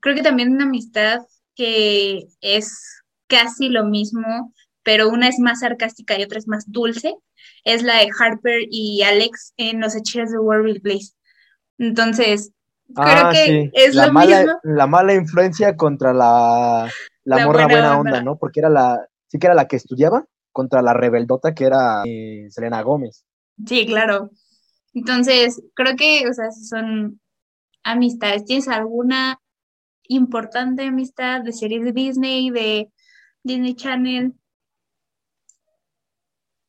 [0.00, 1.22] creo que también una amistad
[1.54, 7.14] que es casi lo mismo, pero una es más sarcástica y otra es más dulce,
[7.64, 11.14] es la de Harper y Alex en Los Hechiceros de Warwick Place.
[11.78, 12.52] Entonces,
[12.94, 14.60] creo Ah, que sí, es la lo mala, mismo.
[14.62, 16.88] la mala influencia contra la,
[17.24, 18.10] la La morra buena buena onda.
[18.18, 18.38] onda, ¿no?
[18.38, 22.46] Porque era la, sí que era la que estudiaba contra la rebeldota que era eh,
[22.50, 23.24] Selena Gómez.
[23.66, 24.30] Sí, claro.
[24.94, 27.20] Entonces, creo que, o sea, son
[27.84, 28.44] amistades.
[28.44, 29.40] ¿Tienes alguna
[30.04, 32.90] importante amistad de series de Disney, de
[33.44, 34.34] Disney Channel?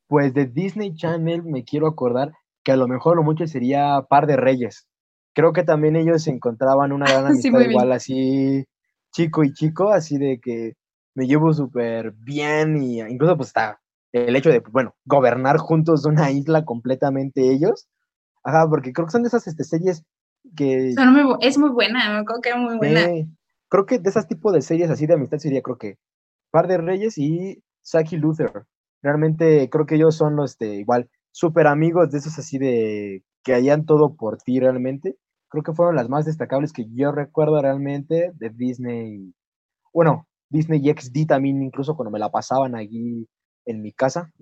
[0.08, 2.32] Pues de Disney Channel me quiero acordar
[2.64, 4.86] que a lo mejor lo mucho sería Par de Reyes.
[5.32, 7.70] Creo que también ellos encontraban una gran Sí, amistad bien.
[7.70, 8.64] igual así
[9.12, 10.74] chico y chico, así de que
[11.14, 13.80] me llevo súper bien y incluso pues está
[14.12, 17.88] el hecho de, bueno, gobernar juntos una isla completamente ellos.
[18.42, 20.04] Ajá, porque creo que son de esas este, series
[20.56, 23.00] que Son muy es muy buena, me acuerdo que era muy buena.
[23.02, 23.28] eh,
[23.68, 25.98] creo que de esas tipos de series así de amistad sería creo que
[26.50, 28.64] Par de Reyes y Saki Luther.
[29.02, 33.54] Realmente creo que ellos son los este, igual súper amigos de esos así de que
[33.54, 35.16] harían todo por ti realmente.
[35.48, 39.34] Creo que fueron las más destacables que yo recuerdo realmente de Disney.
[39.92, 43.28] Bueno, Disney XD también, incluso cuando me la pasaban allí
[43.66, 44.32] en mi casa,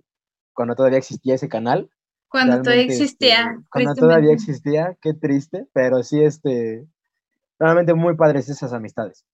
[0.53, 1.91] cuando todavía existía ese canal.
[2.29, 6.87] Cuando todavía realmente, existía, este, cuando todavía existía, qué triste, pero sí, este,
[7.59, 9.25] realmente muy padres esas amistades.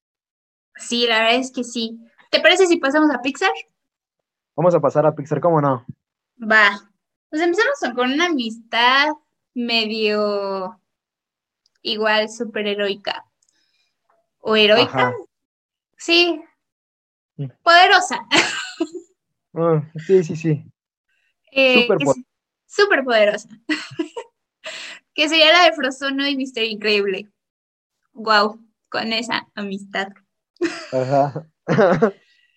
[0.76, 1.98] Sí, la verdad es que sí.
[2.30, 3.52] ¿Te parece si pasamos a Pixar?
[4.56, 5.84] Vamos a pasar a Pixar, ¿cómo no?
[6.40, 6.90] Va.
[7.30, 9.08] Pues empezamos con una amistad
[9.54, 10.80] medio
[11.82, 13.24] igual superheroica.
[14.38, 15.08] ¿O heroica?
[15.08, 15.14] Ajá.
[15.96, 16.42] Sí.
[17.36, 17.48] Mm.
[17.62, 18.26] Poderosa.
[19.56, 20.64] Ah, sí, sí, sí.
[21.52, 21.86] Eh,
[22.66, 23.48] súper poderosa.
[25.14, 27.30] que sería la de Frozono y Mister Increíble.
[28.12, 30.08] Wow, con esa amistad.
[30.90, 31.48] Ajá.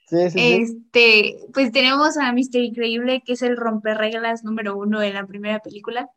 [0.07, 0.53] sí, sí, sí.
[0.63, 5.59] Este, pues tenemos a Mister Increíble, que es el romperreglas número uno en la primera
[5.59, 6.09] película.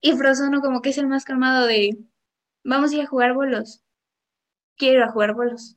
[0.00, 1.98] Y Frozono como que es el más calmado de,
[2.64, 3.84] vamos a ir a jugar bolos.
[4.76, 5.76] Quiero ir a jugar bolos.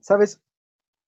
[0.00, 0.40] ¿Sabes?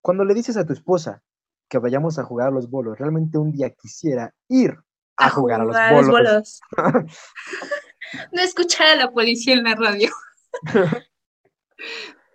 [0.01, 1.21] Cuando le dices a tu esposa
[1.67, 4.77] que vayamos a jugar a los bolos, realmente un día quisiera ir
[5.17, 6.61] a, jugar, a los bolos.
[8.31, 10.09] no escuchar a la policía en la radio.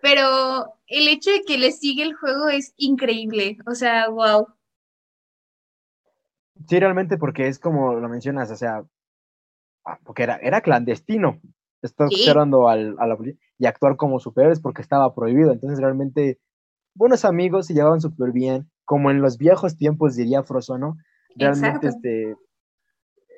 [0.02, 3.56] Pero el hecho de que le sigue el juego es increíble.
[3.66, 4.48] O sea, wow.
[6.68, 8.84] Sí, realmente, porque es como lo mencionas, o sea,
[9.84, 11.40] ah, porque era, era clandestino
[11.82, 12.16] estar Sí.
[12.20, 15.52] esperando al, a la policía y actuar como superhéroes porque estaba prohibido.
[15.52, 16.38] Entonces, realmente,
[16.94, 20.96] buenos amigos se llevaban súper bien, como en los viejos tiempos, diría Frozono.
[21.34, 21.88] Realmente, Exacto.
[21.88, 22.36] este,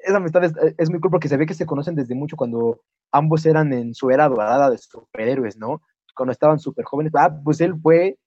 [0.04, 2.80] esa amistad es, es muy cool porque se ve que se conocen desde mucho cuando
[3.12, 5.80] ambos eran en su era dorada de superhéroes, ¿no?
[6.16, 7.12] Cuando estaban súper jóvenes.
[7.16, 8.18] Ah, pues él fue,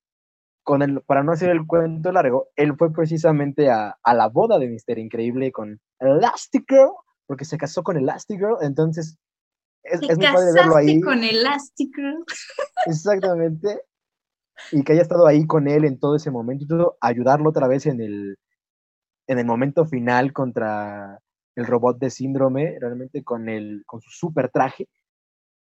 [0.67, 4.59] con el, para no hacer el cuento largo, él fue precisamente a, a la boda
[4.59, 6.91] de Mister Increíble con Elastigirl,
[7.25, 9.17] porque se casó con Elastigirl, entonces
[9.83, 10.99] es, es muy padre verlo ahí.
[10.99, 12.21] con Elastigirl.
[12.85, 13.79] Exactamente.
[14.73, 17.69] Y que haya estado ahí con él en todo ese momento y todo, ayudarlo otra
[17.69, 18.35] vez en el,
[19.27, 21.19] en el momento final contra
[21.55, 24.89] el robot de síndrome, realmente con el, con su super traje.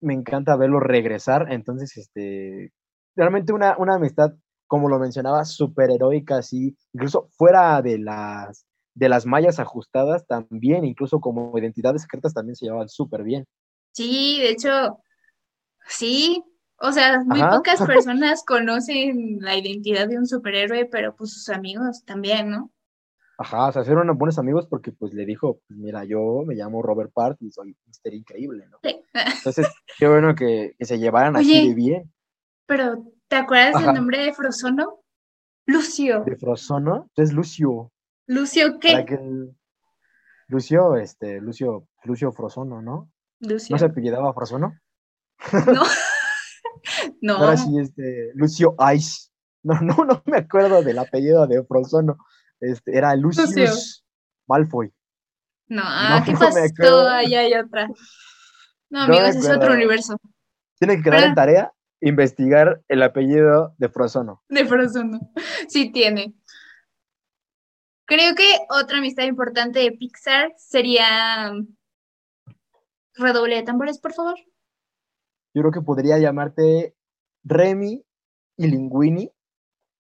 [0.01, 1.47] Me encanta verlo regresar.
[1.53, 2.73] Entonces, este,
[3.15, 4.33] realmente una, una amistad,
[4.67, 10.85] como lo mencionaba, súper heroica, así, incluso fuera de las, de las mallas ajustadas también,
[10.85, 13.47] incluso como identidades secretas también se llevaban súper bien.
[13.93, 15.01] Sí, de hecho,
[15.89, 16.45] sí.
[16.79, 17.57] O sea, muy Ajá.
[17.57, 22.71] pocas personas conocen la identidad de un superhéroe, pero pues sus amigos también, ¿no?
[23.39, 26.83] Ajá, o sea, fueron buenos amigos porque pues le dijo, pues mira, yo me llamo
[26.83, 28.79] Robert Part y soy Mister Increíble, ¿no?
[28.83, 28.97] Sí.
[29.39, 29.67] Entonces,
[29.99, 31.69] qué bueno que, que se llevaran así Oye.
[31.69, 32.13] de bien.
[32.67, 33.87] Pero, ¿te acuerdas Ajá.
[33.87, 35.01] del nombre de Frozono?
[35.67, 36.23] Lucio.
[36.25, 37.93] De Frozono, entonces Lucio,
[38.27, 39.05] ¿Lucio qué?
[39.05, 39.57] que el-
[40.49, 43.11] Lucio, este, Lucio, Lucio Frozono, ¿no?
[43.41, 43.75] Lucio.
[43.75, 44.75] ¿No se apellidaba Frozono?
[45.73, 45.83] No.
[47.21, 47.37] No.
[47.39, 49.31] Ahora sí, este, Lucio Ice.
[49.65, 52.17] No, no, no me acuerdo del apellido de Frozono.
[52.61, 53.75] Este, era Lucius Lucio.
[54.47, 54.95] Malfoy.
[55.69, 57.09] No, ah, No, ¿qué no pasó?
[57.09, 57.89] Ahí hay otra.
[57.89, 57.95] No,
[59.09, 60.17] No amigos, es otro universo.
[60.79, 61.27] Tiene que quedar Ah.
[61.27, 64.43] en tarea investigar el apellido de Frozono.
[64.49, 65.21] De Frozono.
[65.69, 66.35] Sí tiene.
[68.07, 71.53] Creo que otra amistad importante de Pixar sería.
[73.15, 74.37] Redoble de tambores, por favor.
[75.55, 76.95] Yo creo que podría llamarte
[77.45, 78.05] Remy
[78.59, 79.33] y Linguini.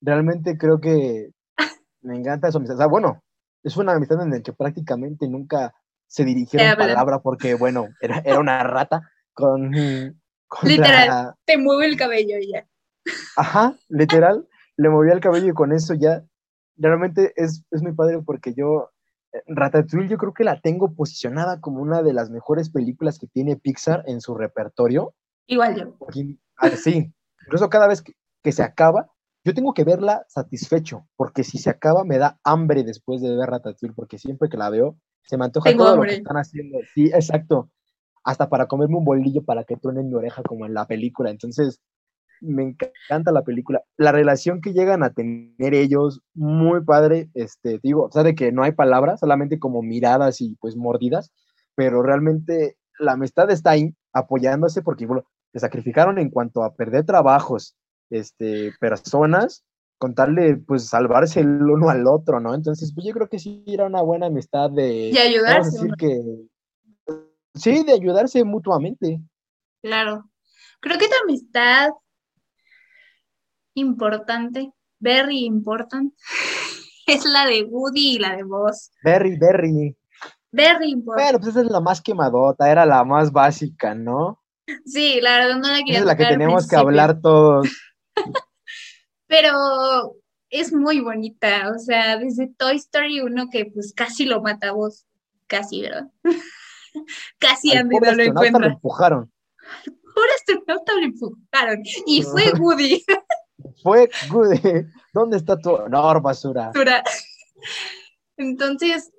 [0.03, 1.31] Realmente creo que
[2.03, 2.77] me encanta su amistad.
[2.77, 3.25] O sea, bueno,
[3.63, 5.75] es una amistad en la que prácticamente nunca
[6.07, 9.73] se dirigieron palabra porque, bueno, era, era una rata con...
[10.63, 11.35] Literal.
[11.45, 12.67] Te mueve el cabello y ya.
[13.37, 16.25] Ajá, literal, le movía el cabello y con eso ya,
[16.77, 18.91] realmente es, es muy padre porque yo,
[19.33, 23.27] eh, Ratatouille yo creo que la tengo posicionada como una de las mejores películas que
[23.27, 25.15] tiene Pixar en su repertorio.
[25.47, 25.97] Igual yo.
[25.99, 27.13] Porque, así,
[27.45, 29.11] incluso cada vez que, que se acaba,
[29.45, 33.49] yo tengo que verla satisfecho, porque si se acaba me da hambre después de ver
[33.49, 36.79] Ratatouille, porque siempre que la veo se me antoja Tengo todo lo que están haciendo.
[36.95, 37.71] Sí, exacto.
[38.27, 41.31] Hasta para comerme un bolillo para que truene en mi oreja como en la película.
[41.31, 41.81] Entonces,
[42.41, 43.83] me encanta la película.
[43.97, 47.31] La relación que llegan a tener ellos, muy padre.
[47.35, 51.31] Este, digo, o sea, de que no hay palabras, solamente como miradas y pues mordidas,
[51.77, 57.05] pero realmente la amistad está ahí apoyándose porque bueno, se sacrificaron en cuanto a perder
[57.05, 57.77] trabajos,
[58.11, 59.65] este, personas,
[59.99, 62.55] contarle, pues salvarse el uno al otro, ¿no?
[62.55, 65.71] Entonces, pues yo creo que sí era una buena amistad de, Y vamos a ayudarse.
[65.71, 66.47] decir que,
[67.57, 69.21] sí, de ayudarse mutuamente.
[69.83, 70.31] Claro.
[70.81, 71.91] Creo que tu amistad
[73.75, 76.15] importante, very important,
[77.07, 78.91] es la de Woody y la de Buzz.
[79.03, 79.97] Berry, Berry.
[80.53, 81.23] Very important.
[81.23, 84.43] Bueno, pues esa es la más quemadota, era la más básica, ¿no?
[84.85, 87.69] Sí, la verdad no la Esa quería es la que tenemos que hablar todos.
[89.27, 90.17] Pero
[90.51, 94.73] es muy bonita, o sea, desde Toy Story 1 que pues casi lo mata a
[94.73, 95.05] Buzz,
[95.47, 96.09] casi, ¿verdad?
[97.39, 98.73] Casi Al Andy no lo astronauta lo encuentra.
[98.73, 99.33] empujaron.
[100.15, 103.05] Por astronauta lo empujaron y fue Woody.
[103.83, 104.87] Fue Goody.
[105.13, 106.67] ¿Dónde está tu honor, basura?
[106.67, 107.03] basura.
[108.37, 109.11] Entonces,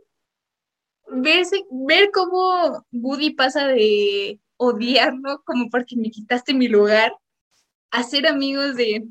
[1.07, 7.13] verse, ver cómo Woody pasa de odiarlo como porque me quitaste mi lugar
[7.91, 9.07] a ser amigos de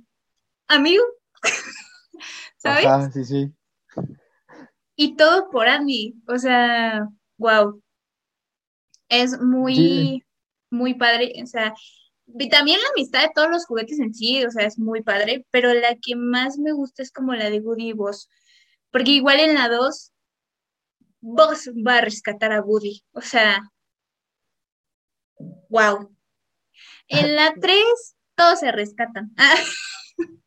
[0.68, 1.04] amigo,
[2.56, 2.86] ¿sabes?
[2.86, 3.52] Ajá, sí, sí.
[4.96, 7.80] Y todo por Andy, o sea, wow.
[9.08, 10.22] Es muy, Sí.
[10.70, 11.74] muy padre, o sea,
[12.26, 15.46] y también la amistad de todos los juguetes en sí, o sea, es muy padre,
[15.50, 18.28] pero la que más me gusta es como la de Woody y Buzz,
[18.90, 20.12] porque igual en la 2,
[21.20, 23.60] Buzz va a rescatar a Woody, o sea,
[25.68, 26.10] wow.
[27.08, 29.34] En la 3, todos se rescatan.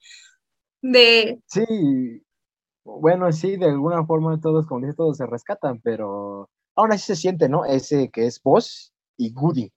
[0.82, 2.24] De, Sí,
[2.84, 7.15] bueno, sí, de alguna forma todos, como dices, todos se rescatan, pero aún así se
[7.15, 7.65] siente, ¿no?
[7.65, 9.71] Ese que es Buzz y Goody.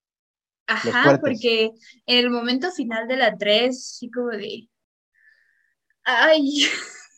[0.67, 1.73] Ajá, porque
[2.07, 4.69] en el momento final de la 3, sí como de...
[6.05, 6.63] Ay,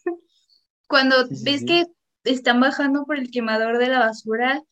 [0.89, 1.67] cuando Sí, sí, ves sí.
[1.67, 1.85] que
[2.25, 4.63] están bajando por el quemador de la basura,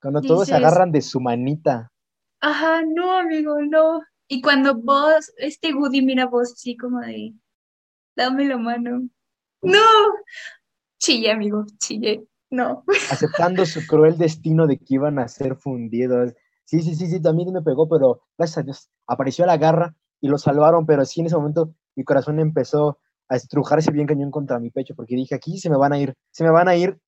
[0.00, 1.92] Cuando todos se agarran de su manita.
[2.40, 4.02] ajá, no, amigo, no.
[4.28, 7.34] Y cuando vos, este Woody mira a vos así como de,
[8.16, 9.08] dame la mano.
[9.62, 9.80] No,
[10.98, 12.84] chille, amigo, chille, no.
[13.10, 16.34] aceptando su cruel destino de que iban a ser fundidos.
[16.64, 20.28] Sí, sí, sí, sí, también me pegó, pero gracias a Dios apareció la garra y
[20.28, 24.58] lo salvaron, pero sí en ese momento mi corazón empezó a estrujarse bien cañón contra
[24.58, 26.98] mi pecho porque dije, aquí se me van a ir, se me van a ir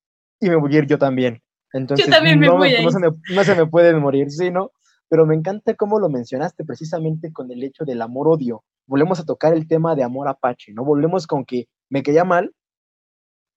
[0.40, 1.42] y me voy a ir yo también.
[1.72, 4.50] Entonces, también me no, voy a no se me, no se me pueden morir, sí,
[4.50, 4.72] ¿no?
[5.08, 8.64] Pero me encanta cómo lo mencionaste precisamente con el hecho del amor-odio.
[8.86, 10.84] Volvemos a tocar el tema de amor apache, ¿no?
[10.84, 12.52] Volvemos con que me caía mal,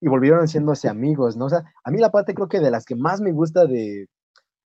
[0.06, 1.46] y volvieron haciéndose amigos, ¿no?
[1.46, 4.08] O sea, a mí la parte creo que de las que más me gusta de,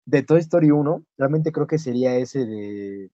[0.05, 3.09] de Toy Story 1, realmente creo que sería ese de...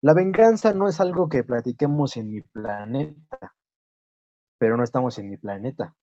[0.00, 3.54] La venganza no es algo que platiquemos en mi planeta,
[4.58, 5.94] pero no estamos en mi planeta.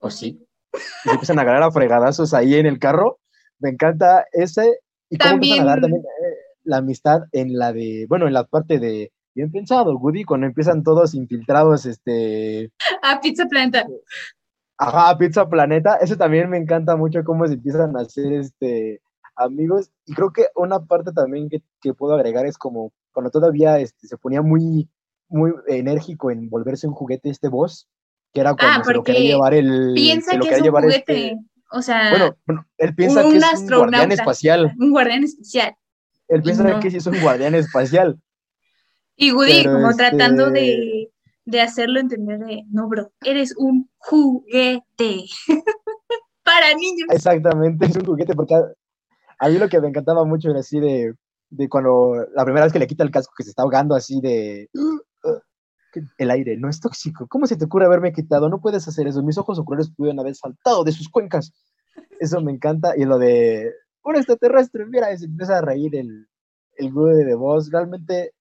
[0.00, 0.46] ¿O sí?
[0.72, 0.78] Y
[1.08, 3.18] se empiezan a agarrar a fregadazos ahí en el carro.
[3.58, 4.80] Me encanta ese.
[5.10, 8.32] Y cómo empiezan a dar También- también eh, la amistad en la de, bueno, en
[8.32, 12.70] la parte de, bien pensado, Woody, cuando empiezan todos infiltrados, este,
[13.02, 13.86] Ah, Pizza Planta.
[14.78, 19.00] Ajá, Pizza Planeta, ese también me encanta mucho cómo se empiezan a hacer este
[19.34, 19.90] amigos.
[20.06, 24.06] Y creo que una parte también que, que puedo agregar es como cuando todavía este,
[24.06, 24.88] se ponía muy,
[25.28, 27.88] muy enérgico en volverse un juguete este boss,
[28.32, 29.92] que era cuando se lo quería Ah, llevar el.
[29.94, 31.38] Piensa que quería es un juguete, este-
[31.70, 34.72] o sea, bueno, bueno, él piensa un que es un guardián espacial.
[34.78, 35.76] un guardián especial.
[36.28, 36.80] Él piensa no.
[36.80, 38.18] que sí es un guardián espacial.
[39.16, 41.10] Y Woody como tratando de,
[41.50, 45.24] de, hacerlo entender de, no, bro, eres un juguete
[46.44, 47.08] para niños.
[47.10, 51.14] Exactamente, es un juguete porque a, mí lo que me encantaba mucho era así de,
[51.50, 54.20] de cuando la primera vez que le quita el casco que se está ahogando así
[54.20, 54.68] de
[56.18, 57.26] el aire no es tóxico.
[57.28, 58.48] ¿Cómo se te ocurre haberme quitado?
[58.48, 59.22] No puedes hacer eso.
[59.22, 61.52] Mis ojos oculares pudieron haber saltado de sus cuencas.
[62.20, 62.94] Eso me encanta.
[62.96, 63.72] Y lo de
[64.02, 66.28] un extraterrestre, mira, se empieza a reír el,
[66.76, 67.70] el de voz.
[67.70, 68.32] Realmente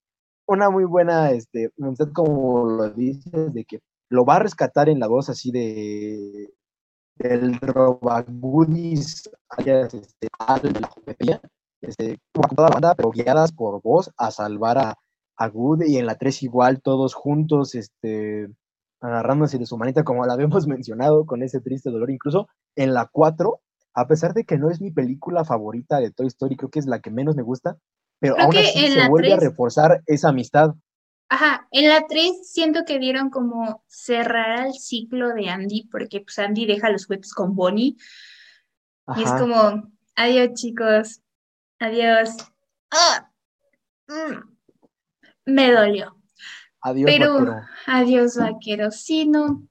[0.48, 1.72] una muy buena, este,
[2.14, 6.50] como lo dices, de que lo va a rescatar en la voz así de
[7.18, 10.28] del robagudis, este,
[10.62, 11.42] de la juguetería,
[11.82, 14.98] este, con toda la banda, pero guiadas por voz a salvar a,
[15.36, 18.50] a Good y en la 3 igual, todos juntos, este,
[19.02, 22.12] agarrándose de su manita, como la habíamos mencionado, con ese triste dolor.
[22.12, 23.60] Incluso en la 4,
[23.94, 26.86] a pesar de que no es mi película favorita de Toy Story, creo que es
[26.86, 27.78] la que menos me gusta,
[28.20, 30.74] pero aún así se vuelve a reforzar esa amistad.
[31.30, 36.40] Ajá, en la 3 siento que dieron como cerrar el ciclo de Andy, porque pues
[36.40, 37.98] Andy deja los juguetes con Bonnie.
[39.16, 41.22] Y es como, adiós chicos,
[41.80, 42.30] adiós.
[42.92, 43.30] ¡Ah!
[44.08, 44.58] Mm
[45.48, 46.16] me dolió.
[46.82, 47.62] Adiós, Pero, vaquero.
[47.88, 48.92] Adiós, vaquero.
[48.92, 49.68] Sí, no.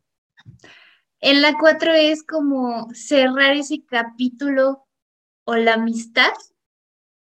[1.21, 4.87] En la 4 es como cerrar ese capítulo
[5.45, 6.33] o la amistad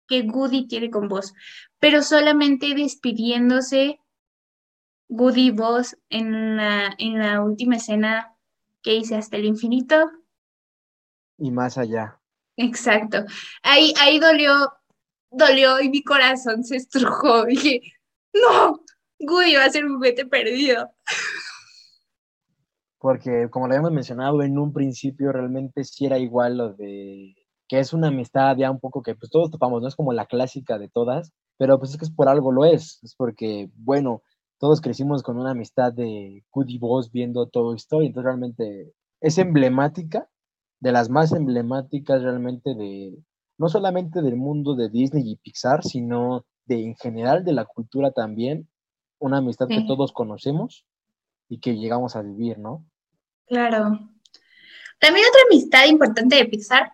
[0.09, 1.35] que Goody tiene con vos,
[1.79, 4.01] pero solamente despidiéndose
[5.09, 8.35] Goody y vos en la, en la última escena
[8.83, 10.11] que hice hasta el infinito.
[11.39, 12.21] Y más allá.
[12.57, 13.25] Exacto.
[13.63, 14.73] Ahí, ahí dolió,
[15.31, 17.45] dolió y mi corazón se estrujó.
[17.47, 17.81] Dije,
[18.35, 18.81] no,
[19.21, 20.91] Woody va a ser un juguete perdido.
[22.99, 27.37] Porque, como lo habíamos mencionado en un principio, realmente sí era igual lo de
[27.69, 30.27] que es una amistad ya un poco que pues todos topamos, no es como la
[30.27, 34.23] clásica de todas, pero pues es que es por algo lo es, es porque, bueno,
[34.59, 39.39] todos crecimos con una amistad de Woody Boss viendo todo esto, y entonces realmente es
[39.39, 40.29] emblemática,
[40.81, 43.19] de las más emblemáticas realmente de,
[43.59, 48.13] no solamente del mundo de Disney y Pixar, sino de en general de la cultura
[48.13, 48.69] también,
[49.19, 50.87] una amistad que todos conocemos
[51.49, 52.85] y que llegamos a vivir, ¿no?
[53.47, 53.99] Claro.
[55.01, 56.93] También otra amistad importante de Pixar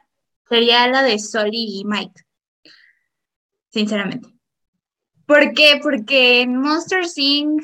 [0.48, 2.22] sería la de Soli y Mike,
[3.70, 4.28] sinceramente.
[5.26, 5.80] ¿Por qué?
[5.82, 7.62] Porque en Monster Inc.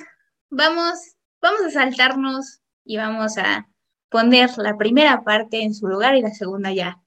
[0.48, 3.68] vamos, vamos a saltarnos y vamos a
[4.08, 7.00] poner la primera parte en su lugar y la segunda ya.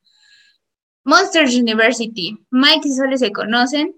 [1.04, 2.38] Monsters University.
[2.50, 3.96] Mike y Soli se conocen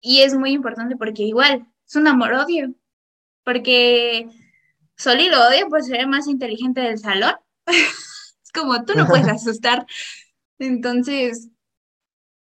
[0.00, 2.74] y es muy importante porque igual es un amor-odio.
[3.42, 4.28] Porque
[4.96, 7.34] Soli lo odia por ser más inteligente del salón.
[8.54, 9.86] como, tú no puedes asustar.
[10.58, 11.48] Entonces,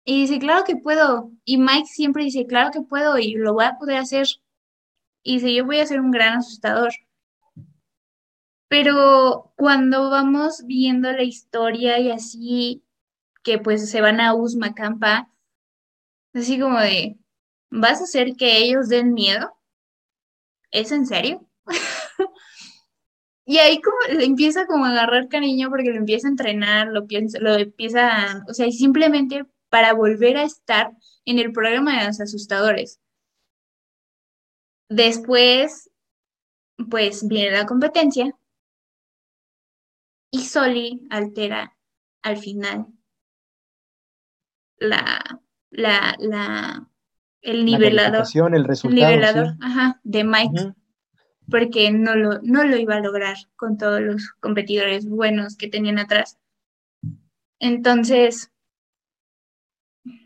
[0.04, 1.32] y dice, claro que puedo.
[1.44, 4.26] Y Mike siempre dice, claro que puedo y lo voy a poder hacer.
[5.22, 6.92] Y dice, yo voy a ser un gran asustador.
[8.68, 12.84] Pero cuando vamos viendo la historia y así,
[13.42, 15.30] que pues se van a Usmacampa,
[16.34, 17.18] así como de,
[17.70, 19.56] ¿Vas a hacer que ellos den miedo?
[20.70, 21.46] ¿Es en serio?
[23.46, 27.06] Y ahí como le empieza como a agarrar cariño porque lo empieza a entrenar, lo,
[27.06, 30.90] piensa, lo empieza, o sea, simplemente para volver a estar
[31.24, 33.00] en el programa de los asustadores.
[34.88, 35.90] Después,
[36.90, 38.36] pues viene la competencia
[40.32, 41.76] y Soli altera
[42.22, 42.86] al final
[44.78, 45.40] la,
[45.70, 46.88] la, la,
[47.42, 48.26] el nivelador.
[48.54, 49.08] el resultado.
[49.08, 50.74] nivelador, ajá, de Mike.
[51.50, 55.98] Porque no lo, no lo iba a lograr con todos los competidores buenos que tenían
[55.98, 56.38] atrás.
[57.58, 58.50] Entonces,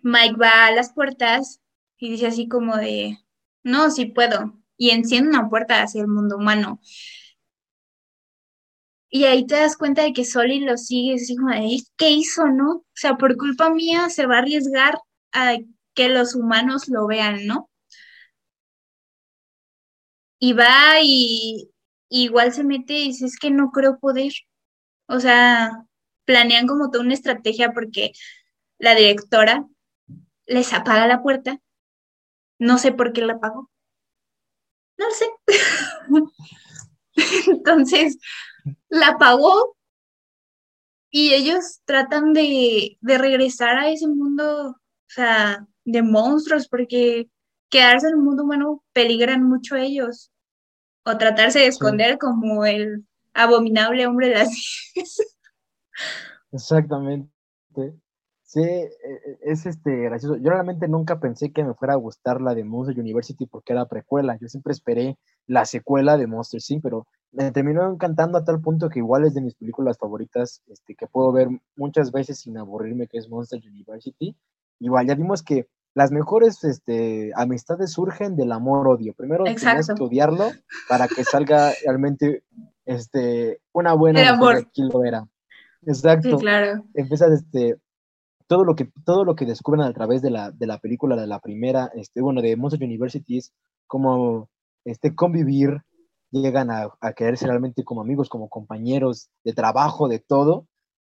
[0.03, 1.61] Mike va a las puertas
[1.99, 3.18] y dice así como de,
[3.62, 4.55] no, sí puedo.
[4.77, 6.81] Y enciende una puerta hacia el mundo humano.
[9.11, 12.47] Y ahí te das cuenta de que Soli lo sigue, así como de, ¿qué hizo,
[12.47, 12.71] no?
[12.71, 14.99] O sea, por culpa mía se va a arriesgar
[15.33, 15.57] a
[15.95, 17.70] que los humanos lo vean, ¿no?
[20.41, 21.70] Y va y
[22.09, 24.32] igual se mete y dice, es que no creo poder.
[25.07, 25.84] O sea,
[26.24, 28.12] planean como toda una estrategia porque
[28.78, 29.66] la directora
[30.47, 31.61] les apaga la puerta.
[32.59, 33.70] No sé por qué la apagó.
[34.99, 35.26] No lo sé.
[37.51, 38.18] Entonces,
[38.88, 39.76] la apagó
[41.11, 44.76] y ellos tratan de, de regresar a ese mundo, o
[45.09, 47.28] sea, de monstruos, porque
[47.68, 50.30] quedarse en el mundo humano peligran mucho ellos.
[51.05, 54.51] O tratarse de esconder como el abominable hombre de las
[56.53, 57.30] Exactamente.
[58.42, 60.36] Sí, e, e, es este gracioso.
[60.36, 63.86] Yo realmente nunca pensé que me fuera a gustar la de Monster University porque era
[63.86, 64.36] precuela.
[64.40, 68.88] Yo siempre esperé la secuela de Monster Inc., pero me terminó encantando a tal punto
[68.88, 73.07] que igual es de mis películas favoritas, este, que puedo ver muchas veces sin aburrirme,
[73.07, 74.36] que es Monster University.
[74.80, 79.12] Igual ya vimos que las mejores este, amistades surgen del amor-odio.
[79.14, 80.51] Primero tienes que odiarlo
[80.88, 82.45] para que salga realmente
[82.84, 84.57] este, una buena amor.
[84.57, 85.26] Aquí lo era.
[85.86, 86.38] Exacto.
[86.38, 86.84] claro.
[86.95, 87.78] Empiezas este,
[88.47, 91.26] todo lo que, todo lo que descubren a través de la, de la película, de
[91.26, 93.53] la primera, este, bueno, de Monster University es
[93.86, 94.49] como
[94.84, 95.82] este, convivir,
[96.30, 100.66] llegan a, a quererse realmente como amigos, como compañeros de trabajo, de todo,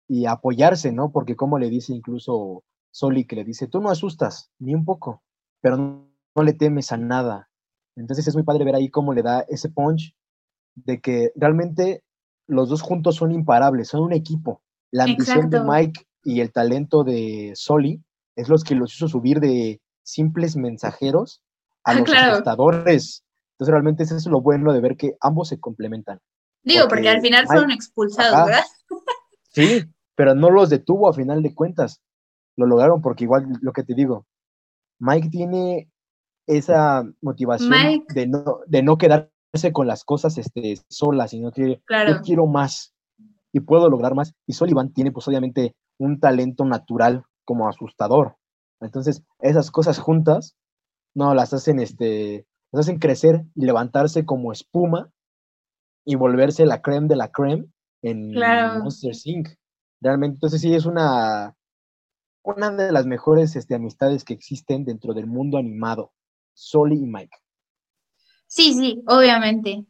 [0.08, 1.10] y apoyarse, ¿no?
[1.12, 5.22] Porque como le dice incluso Soli, que le dice, tú no asustas, ni un poco,
[5.60, 7.50] pero no, no le temes a nada.
[7.96, 10.14] Entonces es muy padre ver ahí cómo le da ese punch
[10.74, 12.04] de que realmente
[12.46, 14.62] los dos juntos son imparables, son un equipo.
[14.90, 18.02] La ambición de Mike y el talento de Soli
[18.36, 21.42] es los que los hizo subir de simples mensajeros
[21.84, 23.24] a los asustadores.
[23.54, 26.20] Entonces realmente eso es lo bueno de ver que ambos se complementan.
[26.62, 28.64] Digo, porque, al final fueron expulsados, ¿verdad?
[29.48, 29.84] Sí,
[30.14, 32.00] pero no los detuvo a final de cuentas.
[32.56, 34.26] Lo lograron porque igual lo que te digo,
[34.98, 35.90] Mike tiene
[36.46, 42.20] esa motivación de, no, de no quedarse con las cosas este, solas, sino que yo
[42.22, 42.94] quiero más
[43.52, 44.34] y puedo lograr más.
[44.46, 48.36] Y Sullivan tiene pues obviamente un talento natural como asustador.
[48.80, 50.56] Entonces, esas cosas juntas,
[51.14, 55.10] no, las hacen, este, las hacen crecer y levantarse como espuma
[56.04, 57.66] y volverse la creme de la creme
[58.02, 59.48] en Monster Inc.
[60.00, 61.54] Realmente, entonces sí es una,
[62.42, 66.12] una de las mejores este, amistades que existen dentro del mundo animado,
[66.54, 67.36] Soli y Mike.
[68.46, 69.86] Sí, sí, obviamente.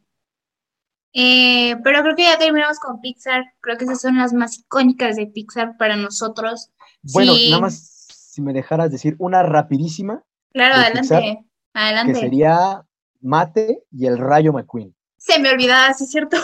[1.13, 3.43] Eh, pero creo que ya terminamos con Pixar.
[3.59, 6.71] Creo que esas son las más icónicas de Pixar para nosotros.
[7.01, 10.23] Bueno, nada más si me dejaras decir una rapidísima.
[10.53, 11.45] Claro, adelante.
[11.73, 12.13] adelante.
[12.13, 12.83] Que sería
[13.21, 14.95] Mate y el Rayo McQueen.
[15.17, 16.37] Se me olvidaba, sí es cierto.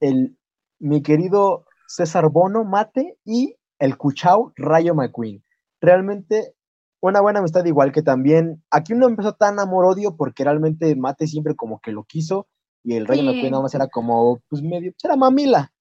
[0.00, 0.36] El,
[0.78, 5.42] mi querido César Bono, Mate y el Cuchao Rayo McQueen.
[5.80, 6.54] Realmente
[7.00, 11.56] una buena amistad igual que también, aquí no empezó tan amor-odio porque realmente Mate siempre
[11.56, 12.46] como que lo quiso
[12.84, 13.50] y el Rey sí.
[13.50, 15.72] nada más era como, pues medio, pues, era mamila,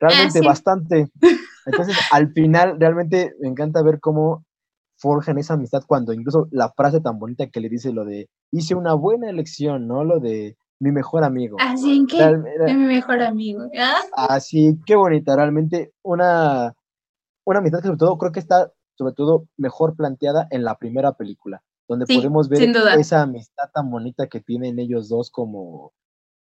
[0.00, 1.08] realmente ah, bastante.
[1.66, 4.44] Entonces, al final, realmente me encanta ver cómo
[4.96, 8.74] forjan esa amistad cuando incluso la frase tan bonita que le dice lo de, hice
[8.74, 10.02] una buena elección, ¿no?
[10.02, 11.56] Lo de mi mejor amigo.
[11.60, 13.68] Así en que mi mejor amigo.
[14.16, 16.74] Así, qué bonita, realmente una,
[17.44, 21.12] una amistad que sobre todo creo que está sobre todo mejor planteada en la primera
[21.12, 22.62] película, donde podemos ver
[22.98, 25.92] esa amistad tan bonita que tienen ellos dos como,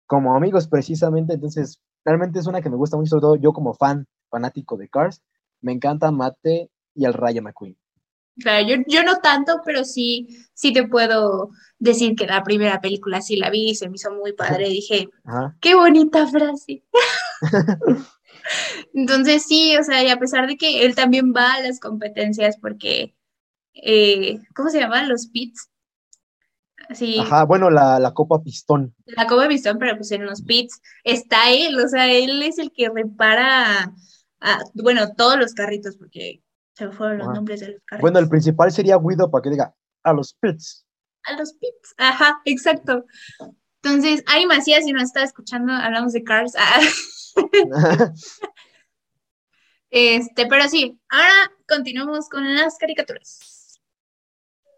[0.06, 3.74] como amigos precisamente, entonces realmente es una que me gusta mucho, sobre todo yo como
[3.74, 5.22] fan, fanático de Cars,
[5.60, 7.76] me encanta Mate y el Raya McQueen.
[8.36, 13.20] Claro, yo, yo no tanto, pero sí, sí te puedo decir que la primera película
[13.20, 15.08] sí la vi, se me hizo muy padre, dije,
[15.60, 16.84] qué bonita frase.
[18.94, 22.56] Entonces sí, o sea, y a pesar de que él también va a las competencias
[22.60, 23.14] porque,
[23.74, 25.04] eh, ¿cómo se llama?
[25.04, 25.70] Los pits,
[26.92, 27.18] Sí.
[27.18, 28.94] Ajá, bueno, la, la, Copa Pistón.
[29.06, 32.72] La Copa Pistón, pero pues en los pits está él, o sea, él es el
[32.72, 33.92] que repara,
[34.40, 36.42] a, bueno, todos los carritos, porque
[36.74, 38.02] se fueron los nombres de los carritos.
[38.02, 40.86] Bueno, el principal sería Guido para que diga, a los pits.
[41.24, 43.06] A los pits, ajá, exacto.
[43.82, 46.54] Entonces, Ari Macías, si nos está escuchando, hablamos de Cars.
[46.58, 46.80] Ah.
[49.90, 53.80] este, pero sí, ahora continuamos con las caricaturas.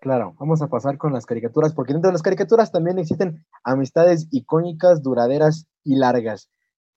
[0.01, 4.29] Claro, vamos a pasar con las caricaturas, porque dentro de las caricaturas también existen amistades
[4.31, 6.51] icónicas, duraderas y largas.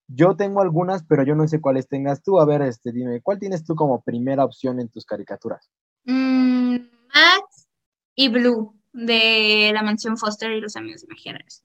[0.07, 2.39] Yo tengo algunas, pero yo no sé cuáles tengas tú.
[2.39, 5.71] A ver, este, dime, ¿cuál tienes tú como primera opción en tus caricaturas?
[6.05, 6.77] Mm,
[7.13, 7.67] Max
[8.15, 11.63] y Blue, de la mansión Foster y los amigos imaginarios.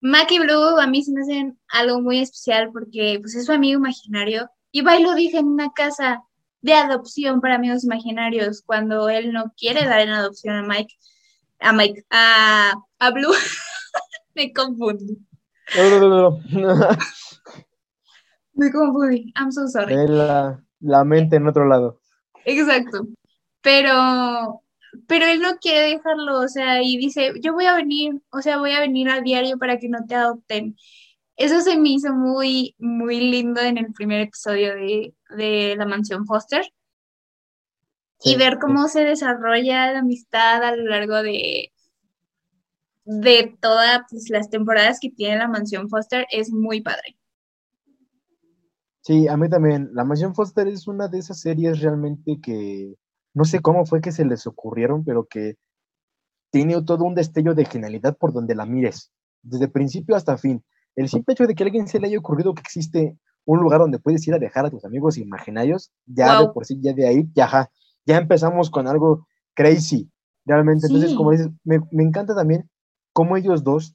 [0.00, 3.52] Mac y Blue a mí se me hacen algo muy especial porque pues es su
[3.52, 6.22] amigo imaginario y va y lo dije en una casa
[6.60, 10.94] de adopción para amigos imaginarios cuando él no quiere dar en adopción a Mike,
[11.60, 13.32] a Mike, a, a Blue.
[14.34, 15.18] Me confundí.
[15.76, 16.88] No, no, no,
[18.54, 19.32] Me confundí.
[19.36, 19.94] I'm so sorry.
[20.06, 22.00] La, la mente en otro lado.
[22.44, 23.06] Exacto.
[23.60, 24.62] Pero,
[25.06, 28.58] pero él no quiere dejarlo, o sea, y dice, yo voy a venir, o sea,
[28.58, 30.76] voy a venir a diario para que no te adopten.
[31.36, 36.64] Eso se me hizo muy, muy lindo en el primer episodio de, La Mansión Foster.
[38.24, 41.72] y ver cómo se desarrolla la amistad a lo largo de,
[43.04, 47.16] de todas pues, las temporadas que tiene la Mansión Foster es muy padre.
[49.00, 49.88] Sí, a mí también.
[49.94, 52.94] La Mansión Foster es una de esas series realmente que
[53.38, 55.54] no sé cómo fue que se les ocurrieron, pero que
[56.50, 59.12] tiene todo un destello de genialidad por donde la mires,
[59.42, 60.64] desde principio hasta fin.
[60.96, 63.78] El simple hecho de que a alguien se le haya ocurrido que existe un lugar
[63.78, 67.06] donde puedes ir a dejar a tus amigos imaginarios, ya de por sí, ya de
[67.06, 67.70] ahí, ya,
[68.04, 70.10] ya empezamos con algo crazy,
[70.44, 70.88] realmente.
[70.88, 72.68] Entonces, como dices, me, me encanta también
[73.12, 73.94] cómo ellos dos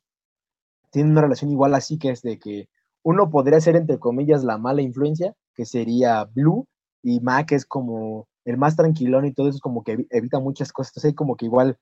[0.89, 2.69] tienen una relación igual así, que es de que
[3.03, 6.65] uno podría ser, entre comillas, la mala influencia, que sería Blue,
[7.01, 10.71] y Mac es como el más tranquilón y todo eso, es como que evita muchas
[10.71, 10.91] cosas.
[10.91, 11.77] Entonces, hay como que igual,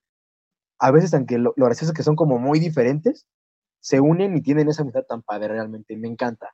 [0.79, 3.25] a veces, aunque lo, lo gracioso es que son como muy diferentes,
[3.79, 6.53] se unen y tienen esa amistad tan padre, realmente, me encanta.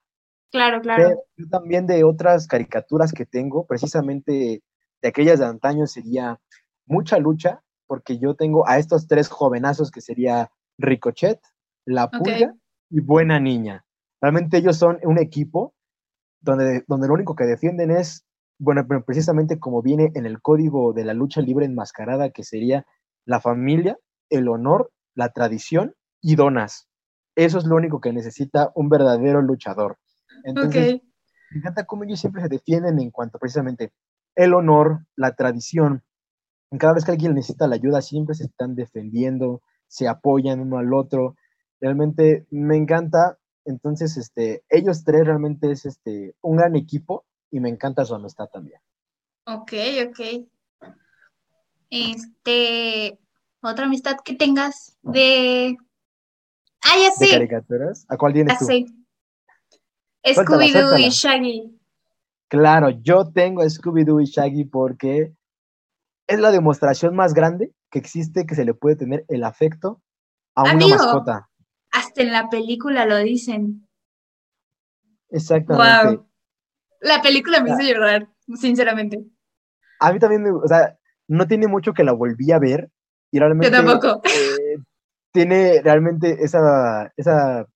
[0.51, 1.23] Claro, claro.
[1.35, 4.63] Pero también de otras caricaturas que tengo, precisamente
[5.01, 6.39] de aquellas de antaño, sería
[6.85, 11.39] Mucha Lucha, porque yo tengo a estos tres jovenazos que sería Ricochet,
[11.85, 12.53] La Pulga
[12.89, 13.85] y Buena Niña.
[14.21, 15.73] Realmente ellos son un equipo
[16.39, 18.25] donde, donde lo único que defienden es,
[18.59, 22.85] bueno, precisamente como viene en el código de la lucha libre enmascarada, que sería
[23.25, 23.97] la familia,
[24.29, 26.87] el honor, la tradición y donas.
[27.35, 29.97] Eso es lo único que necesita un verdadero luchador.
[30.43, 31.01] Entonces,
[31.51, 33.93] me encanta cómo ellos siempre se defienden en cuanto precisamente
[34.35, 36.03] el honor, la tradición.
[36.79, 40.93] Cada vez que alguien necesita la ayuda, siempre se están defendiendo, se apoyan uno al
[40.93, 41.35] otro.
[41.79, 43.37] Realmente me encanta.
[43.65, 48.47] Entonces, este, ellos tres realmente es este, un gran equipo y me encanta su amistad
[48.51, 48.79] también.
[49.45, 49.73] Ok,
[50.07, 50.19] ok.
[51.89, 53.17] Este,
[53.61, 55.77] otra amistad que tengas de...
[56.83, 58.05] Ah, ya ¿De caricaturas?
[58.09, 58.65] ¿A cuál tienes tú?
[60.23, 61.79] Scooby-Doo y Shaggy.
[62.49, 65.33] Claro, yo tengo Scooby-Doo y Shaggy porque
[66.27, 70.01] es la demostración más grande que existe que se le puede tener el afecto
[70.55, 71.49] a una mascota.
[71.91, 73.87] Hasta en la película lo dicen.
[75.29, 76.17] Exactamente.
[76.17, 76.26] Wow.
[77.07, 79.23] La película me hizo llorar, sinceramente.
[79.99, 80.97] A mí también, o sea,
[81.27, 82.89] no tiene mucho que la volví a ver
[83.31, 83.71] y realmente.
[83.71, 84.21] Yo tampoco.
[84.25, 84.77] Eh,
[85.31, 87.67] tiene realmente esa, esa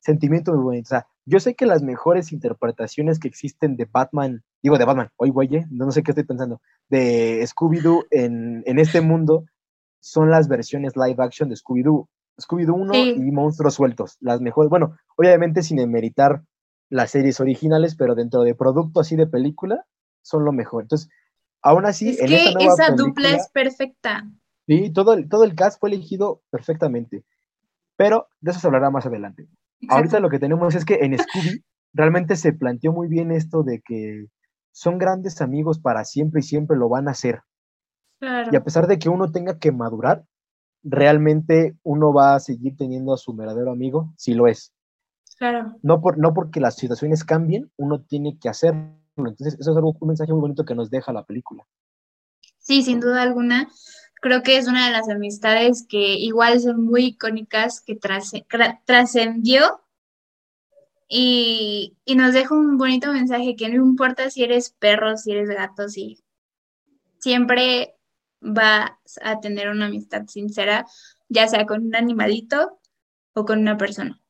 [0.00, 0.86] sentimiento muy bonito.
[0.86, 5.10] O sea, yo sé que las mejores interpretaciones que existen de Batman, digo de Batman,
[5.16, 5.66] hoy güey, ¿eh?
[5.70, 9.44] no sé qué estoy pensando, de Scooby-Doo en, en, este mundo
[10.00, 12.08] son las versiones live action de Scooby-Doo.
[12.38, 16.42] Scooby-Doo 1 y Monstruos Sueltos, las mejores, bueno, obviamente sin emeritar
[16.90, 19.84] las series originales, pero dentro de producto así de película,
[20.22, 20.84] son lo mejor.
[20.84, 21.10] Entonces,
[21.62, 24.24] aún así, es que esa dupla es perfecta.
[24.66, 27.24] Sí, todo el, todo el cast fue elegido perfectamente,
[27.96, 29.48] pero de eso se hablará más adelante.
[29.88, 31.62] Ahorita lo que tenemos es que en Scooby
[31.92, 34.26] realmente se planteó muy bien esto de que
[34.72, 37.42] son grandes amigos para siempre y siempre lo van a hacer.
[38.20, 40.24] Y a pesar de que uno tenga que madurar,
[40.82, 44.73] realmente uno va a seguir teniendo a su verdadero amigo si lo es.
[45.38, 45.76] Claro.
[45.82, 48.94] No, por, no porque las situaciones cambien, uno tiene que hacerlo.
[49.16, 51.66] Entonces, eso es algo, un mensaje muy bonito que nos deja la película.
[52.58, 53.68] Sí, sin duda alguna.
[54.20, 57.98] Creo que es una de las amistades que igual son muy icónicas, que
[58.86, 59.82] trascendió
[61.08, 65.50] y, y, nos deja un bonito mensaje que no importa si eres perro, si eres
[65.50, 66.24] gato, si
[67.18, 67.96] siempre
[68.40, 68.90] vas
[69.22, 70.86] a tener una amistad sincera,
[71.28, 72.80] ya sea con un animalito
[73.34, 74.20] o con una persona.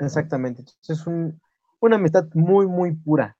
[0.00, 0.62] Exactamente.
[0.62, 1.40] Entonces es un,
[1.80, 3.36] una amistad muy, muy pura.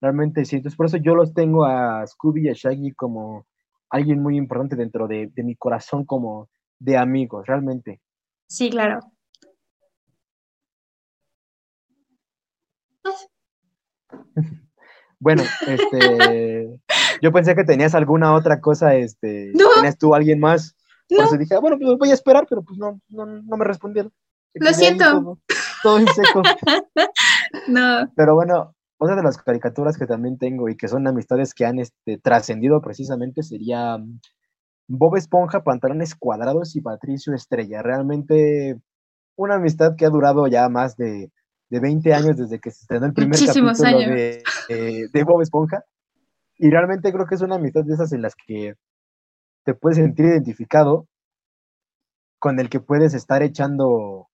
[0.00, 0.56] Realmente sí.
[0.56, 3.46] Entonces por eso yo los tengo a Scooby y a Shaggy como
[3.90, 6.48] alguien muy importante dentro de, de mi corazón como
[6.78, 8.00] de amigos, realmente.
[8.46, 9.00] Sí, claro.
[15.18, 16.80] Bueno, este,
[17.22, 20.76] yo pensé que tenías alguna otra cosa, este, ¿tenías tú alguien más?
[21.08, 23.64] Por eso dije, ah, bueno, pues voy a esperar, pero pues no, no, no me
[23.64, 24.12] respondieron.
[24.54, 25.38] Lo siento.
[25.84, 26.42] Todo, en seco.
[27.68, 28.10] no.
[28.16, 31.78] Pero bueno, otra de las caricaturas que también tengo y que son amistades que han
[31.78, 34.18] este, trascendido precisamente sería mm,
[34.88, 37.82] Bob Esponja, Pantalones Cuadrados y Patricio Estrella.
[37.82, 38.80] Realmente
[39.36, 41.30] una amistad que ha durado ya más de
[41.74, 44.42] de 20 años desde que se estrenó el primer capítulo de,
[45.12, 45.84] de, Bob Esponja.
[46.56, 48.74] Y realmente creo que es una amistad de esas en las que
[49.64, 51.08] te puedes sentir identificado,
[52.38, 54.28] con el que puedes estar echando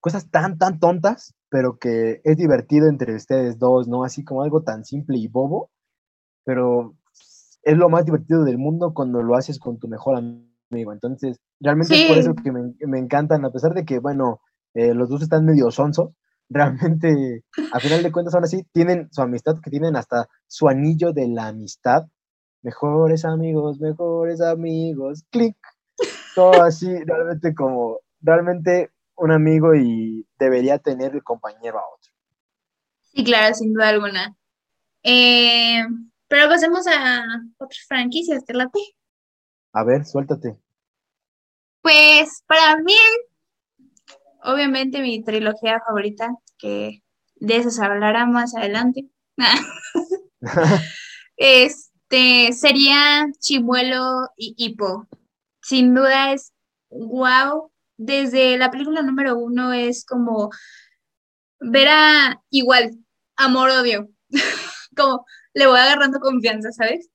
[0.00, 4.04] cosas tan, tan tontas, pero que es divertido entre ustedes dos, ¿no?
[4.04, 5.70] Así como algo tan simple y bobo,
[6.44, 6.94] pero
[7.62, 10.92] es lo más divertido del mundo cuando lo haces con tu mejor amigo.
[10.92, 14.40] Entonces, realmente es por eso que me, me, encantan, a pesar de que, bueno,
[14.74, 16.10] eh, los dos están medio sonsos,
[16.48, 21.12] realmente, a final de cuentas, aún así, tienen su amistad, que tienen hasta su anillo
[21.12, 22.06] de la amistad.
[22.62, 25.56] Mejores amigos, mejores amigos, clic.
[26.34, 28.90] Todo así, realmente como, realmente
[29.20, 32.12] un amigo y debería tener el compañero a otro.
[33.12, 34.34] Sí, claro, sin duda alguna.
[35.02, 35.82] Eh,
[36.26, 37.24] pero pasemos a
[37.58, 38.80] otras franquicias, ¿te late?
[39.72, 40.58] A ver, suéltate.
[41.82, 42.94] Pues para mí,
[44.42, 47.02] obviamente mi trilogía favorita, que
[47.36, 49.06] de eso se hablará más adelante,
[51.36, 55.06] este sería Chimuelo y Hippo.
[55.62, 56.52] Sin duda es
[56.88, 57.70] wow.
[58.02, 60.48] Desde la película número uno es como
[61.60, 62.92] ver a igual,
[63.36, 64.08] amor-odio.
[64.96, 67.10] como le voy agarrando confianza, ¿sabes?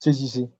[0.00, 0.50] Sí, sí, sí.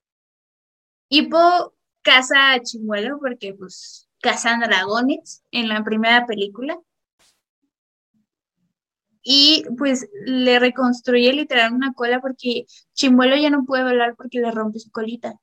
[1.10, 6.80] Hippo caza a Chimuelo porque pues cazan dragones en la primera película.
[9.22, 12.64] Y pues le reconstruye literal una cola porque
[12.94, 15.34] Chimuelo ya no puede volar porque le rompe su colita.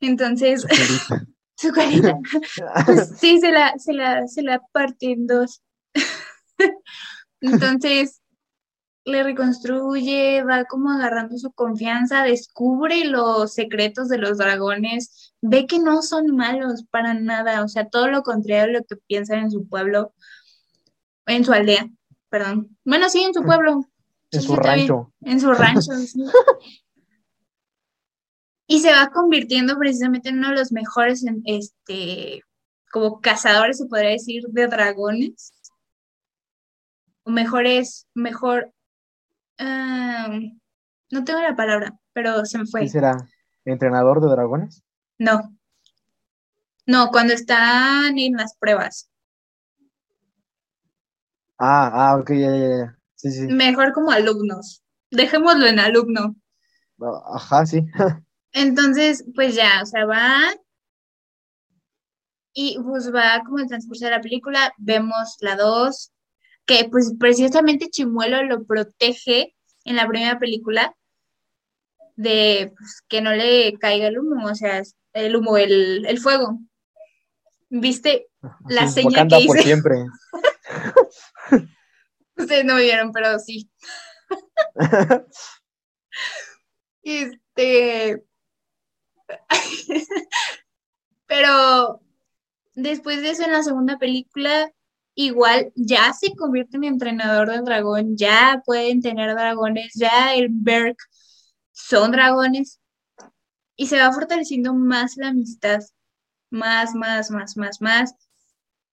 [0.00, 0.64] Entonces,
[1.56, 2.18] su colita.
[2.86, 5.62] Pues, sí, se la, se la, se la parte en dos.
[7.40, 8.20] Entonces,
[9.04, 15.78] le reconstruye, va como agarrando su confianza, descubre los secretos de los dragones, ve que
[15.78, 19.50] no son malos para nada, o sea, todo lo contrario a lo que piensan en
[19.50, 20.14] su pueblo,
[21.26, 21.88] en su aldea,
[22.30, 22.76] perdón.
[22.84, 23.84] Bueno, sí, en su pueblo.
[24.30, 25.12] En su rancho.
[25.20, 26.24] En su rancho, sí.
[28.66, 32.42] Y se va convirtiendo precisamente en uno de los mejores, este,
[32.90, 35.52] como cazadores, se podría decir, de dragones.
[37.24, 38.74] O mejores, mejor
[39.58, 42.82] no tengo la palabra, pero se me fue.
[42.82, 43.16] ¿Qué será?
[43.64, 44.82] ¿Entrenador de dragones?
[45.18, 45.56] No.
[46.86, 49.10] No, cuando están en las pruebas.
[51.58, 52.98] Ah, ah, ok, ya, ya, ya.
[53.14, 53.46] Sí, sí.
[53.46, 54.82] Mejor como alumnos.
[55.10, 56.36] Dejémoslo en alumno.
[57.32, 57.86] Ajá, sí.
[58.54, 60.54] Entonces, pues ya, o sea, va
[62.54, 66.12] y pues va como el transcurso de la película, vemos la 2,
[66.64, 70.96] que pues precisamente Chimuelo lo protege en la primera película
[72.14, 74.82] de pues, que no le caiga el humo, o sea,
[75.14, 76.60] el humo, el, el fuego.
[77.68, 78.28] ¿Viste
[78.68, 79.46] la señal que hice?
[79.48, 79.96] por siempre.
[82.36, 83.68] Ustedes no vieron, pero sí.
[87.02, 88.24] este.
[91.26, 92.00] pero
[92.74, 94.70] después de eso, en la segunda película,
[95.14, 100.96] igual ya se convierte en entrenador del dragón, ya pueden tener dragones, ya el Berk
[101.72, 102.80] son dragones
[103.76, 105.80] y se va fortaleciendo más la amistad,
[106.50, 108.14] más, más, más, más, más.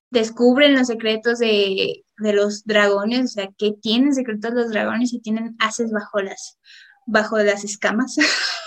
[0.09, 5.55] Descubren los secretos de, los dragones, o sea, que tienen secretos los dragones y tienen
[5.59, 6.59] haces bajo las,
[7.05, 8.17] bajo las escamas.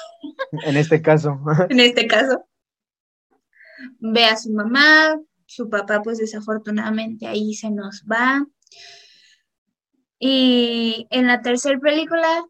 [0.65, 1.39] En este caso.
[1.69, 2.47] en este caso.
[3.99, 8.47] Ve a su mamá, su papá pues desafortunadamente ahí se nos va.
[10.19, 12.47] Y en la tercera película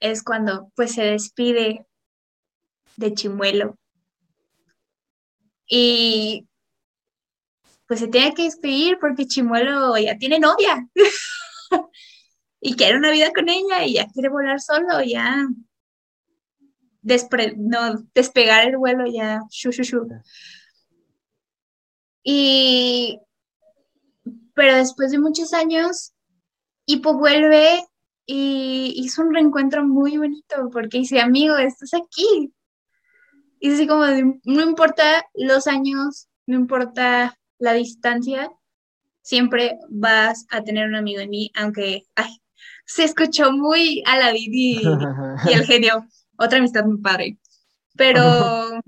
[0.00, 1.86] es cuando pues se despide
[2.96, 3.78] de Chimuelo.
[5.66, 6.48] Y
[7.86, 10.88] pues se tiene que despedir porque Chimuelo ya tiene novia.
[12.60, 15.46] y quiere una vida con ella y ya quiere volar solo, ya
[17.02, 20.06] no, despegar el vuelo, ya shu, shu,
[22.24, 23.20] y,
[24.54, 26.12] pero después de muchos años,
[26.86, 27.84] Hippo vuelve
[28.26, 32.52] y hizo un reencuentro muy bonito porque dice, amigo, estás aquí.
[33.58, 34.04] Y así como,
[34.44, 38.50] no importa los años, no importa la distancia,
[39.22, 42.42] siempre vas a tener un amigo en mí, aunque, ay,
[42.84, 44.82] se escuchó muy a la Didi
[45.46, 46.06] y el genio.
[46.36, 47.38] Otra amistad muy padre.
[47.96, 48.80] Pero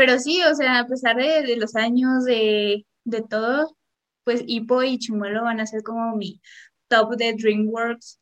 [0.00, 2.86] pero sí, o sea, a pesar de, los años de,
[3.28, 3.76] todo,
[4.24, 6.40] pues Hippo y Chimuelo van a ser como mi
[6.88, 8.18] top de DreamWorks.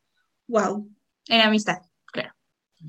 [0.49, 0.91] Wow,
[1.29, 2.35] en amistad, claro.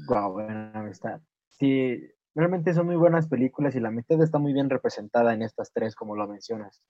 [0.08, 1.22] Wow, en amistad.
[1.52, 2.02] Sí,
[2.34, 5.94] realmente son muy buenas películas y la amistad está muy bien representada en estas tres,
[5.94, 6.82] como lo mencionas.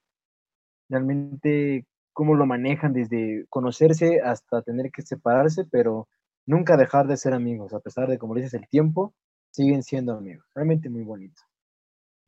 [0.88, 6.08] Realmente, cómo lo manejan desde conocerse hasta tener que separarse, pero
[6.46, 9.14] nunca dejar de ser amigos, a pesar de, como dices, el tiempo,
[9.50, 10.46] siguen siendo amigos.
[10.54, 11.40] Realmente muy bonito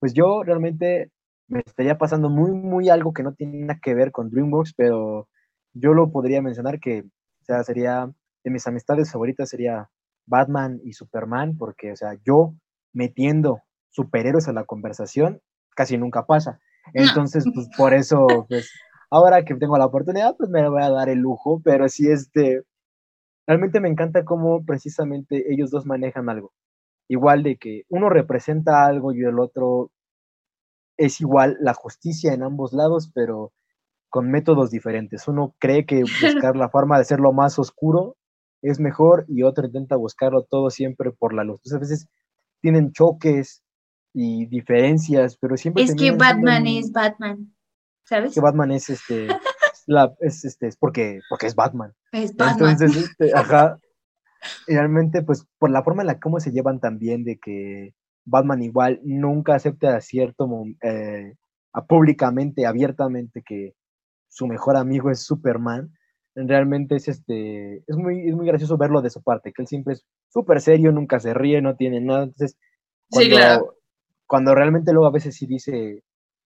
[0.02, 1.12] pues yo realmente
[1.46, 5.28] me estaría pasando muy, muy algo que no tiene nada que ver con DreamWorks, pero
[5.74, 8.10] yo lo podría mencionar que, o sea, sería,
[8.42, 9.90] de mis amistades favoritas sería
[10.26, 12.52] Batman y Superman, porque, o sea, yo
[12.92, 13.60] metiendo
[13.90, 15.40] superhéroes a la conversación
[15.76, 16.58] casi nunca pasa.
[16.94, 18.72] Entonces, pues por eso, pues,
[19.08, 22.62] ahora que tengo la oportunidad, pues me voy a dar el lujo, pero sí, este,
[23.46, 26.52] realmente me encanta cómo precisamente ellos dos manejan algo
[27.12, 29.90] igual de que uno representa algo y el otro
[30.96, 33.52] es igual la justicia en ambos lados, pero
[34.08, 35.28] con métodos diferentes.
[35.28, 38.16] Uno cree que buscar la forma de hacerlo más oscuro
[38.62, 41.60] es mejor y otro intenta buscarlo todo siempre por la luz.
[41.64, 42.08] Entonces a veces
[42.62, 43.62] tienen choques
[44.14, 45.82] y diferencias, pero siempre...
[45.82, 47.54] Es que Batman es Batman,
[48.04, 48.34] ¿sabes?
[48.34, 49.28] Que Batman es este...
[49.86, 51.92] la, es, este, es porque, porque es Batman.
[52.12, 52.70] Es Batman.
[52.70, 53.78] Entonces, este, ajá.
[54.66, 59.00] Realmente, pues, por la forma en la cómo se llevan también de que Batman igual
[59.04, 60.48] nunca acepta a cierto
[60.82, 61.34] eh,
[61.72, 63.74] a públicamente, abiertamente que
[64.28, 65.92] su mejor amigo es Superman.
[66.34, 69.94] Realmente es este, es muy, es muy gracioso verlo de su parte, que él siempre
[69.94, 72.24] es súper serio, nunca se ríe, no tiene nada.
[72.24, 72.56] Entonces,
[73.10, 73.76] cuando, Sí, claro.
[74.26, 76.02] cuando realmente luego a veces sí dice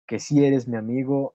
[0.07, 1.35] que sí eres mi amigo,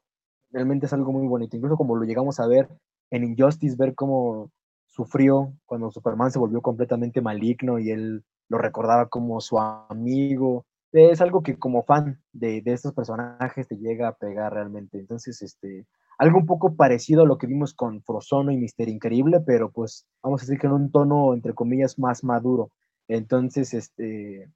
[0.51, 1.55] realmente es algo muy bonito.
[1.55, 2.69] Incluso como lo llegamos a ver
[3.11, 4.51] en Injustice, ver cómo
[4.87, 10.65] sufrió cuando Superman se volvió completamente maligno y él lo recordaba como su amigo.
[10.91, 14.99] Es algo que como fan de, de estos personajes te llega a pegar realmente.
[14.99, 15.85] Entonces, este,
[16.17, 20.05] algo un poco parecido a lo que vimos con Frozono y Mister Increíble, pero pues
[20.23, 22.71] vamos a decir que en un tono, entre comillas, más maduro.
[23.07, 24.51] Entonces, este,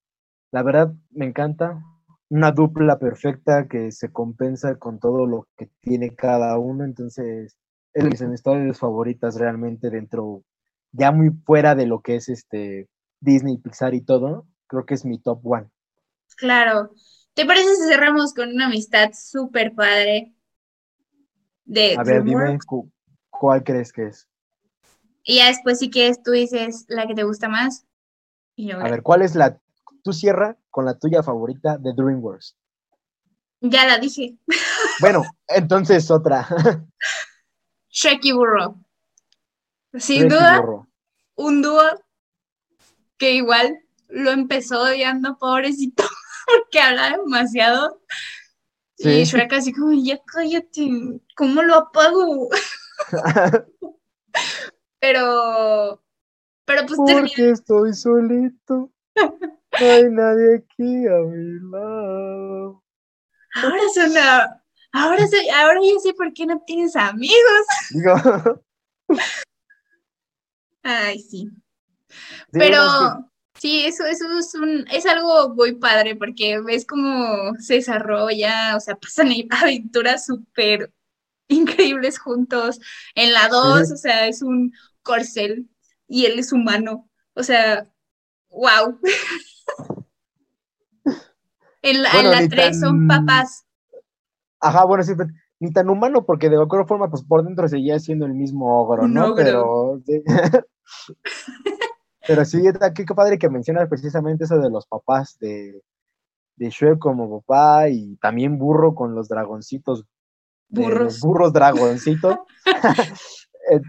[0.52, 1.84] la verdad me encanta.
[2.34, 6.84] Una dupla perfecta que se compensa con todo lo que tiene cada uno.
[6.84, 7.58] Entonces,
[7.94, 10.44] es de mis amistades favoritas realmente dentro,
[10.92, 14.48] ya muy fuera de lo que es este Disney, Pixar y todo.
[14.66, 15.70] Creo que es mi top one.
[16.36, 16.90] Claro.
[17.36, 20.34] ¿Te parece si cerramos con una amistad súper padre
[21.66, 22.92] de A ver, dime cu-
[23.30, 24.28] cuál crees que es.
[25.24, 27.86] Y ya después, si quieres, tú dices la que te gusta más.
[28.56, 29.60] Y A ver, ¿cuál es la.
[30.04, 32.56] Tú cierra con la tuya favorita de DreamWorks.
[33.62, 34.38] ya la dije.
[34.99, 36.47] Bueno, entonces otra.
[37.89, 38.80] Shrek y Burro.
[39.93, 40.88] Sin Shrek y duda, Burro.
[41.36, 41.82] un dúo
[43.18, 43.80] que igual
[44.10, 46.04] lo empezó odiando, pobrecito,
[46.47, 48.01] porque habla demasiado.
[48.97, 49.24] Y Sí.
[49.26, 50.88] Shrek así como, ya cállate,
[51.36, 52.49] ¿cómo lo apago?
[54.99, 56.01] Pero,
[56.66, 58.89] pero pues termina, Porque estoy solito.
[59.80, 62.84] No hay nadie aquí a mi lado.
[63.56, 67.66] ahora son a- ahora sé, ahora ya sé por qué no tienes amigos.
[70.84, 71.50] Ay, sí.
[72.10, 72.16] sí,
[72.52, 77.76] Pero no, sí, eso, eso es un, es algo muy padre porque ves cómo se
[77.76, 80.92] desarrolla, o sea, pasan aventuras súper
[81.48, 82.80] increíbles juntos.
[83.16, 83.94] En la 2, Sí.
[83.94, 85.70] o sea, es un corcel
[86.08, 87.10] y él es humano.
[87.34, 87.88] O sea,
[88.50, 89.00] wow.
[91.82, 93.66] En la, en Bueno, la ni 3 son papás.
[94.59, 97.99] Ajá, bueno, sí, pero ni tan humano, porque de alguna forma, pues por dentro seguía
[97.99, 99.36] siendo el mismo ogro, ¿no?
[99.36, 100.24] Pero sí.
[102.26, 105.84] Pero sí, está- qué, padre que mencionas precisamente eso de los papás de,
[106.55, 110.05] de Shrek como papá y también burro con los dragoncitos.
[110.70, 111.20] Burros.
[111.20, 112.38] burros dragoncitos.
[113.72, 113.80] Eh,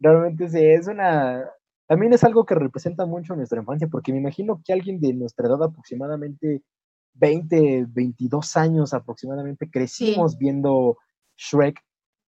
[0.00, 1.44] Realmente sí, es una.
[1.88, 5.48] También es algo que representa mucho nuestra infancia, porque me imagino que alguien de nuestra
[5.48, 6.62] edad, aproximadamente
[7.14, 10.98] 20, 22 años aproximadamente, crecimos viendo
[11.38, 11.80] Shrek,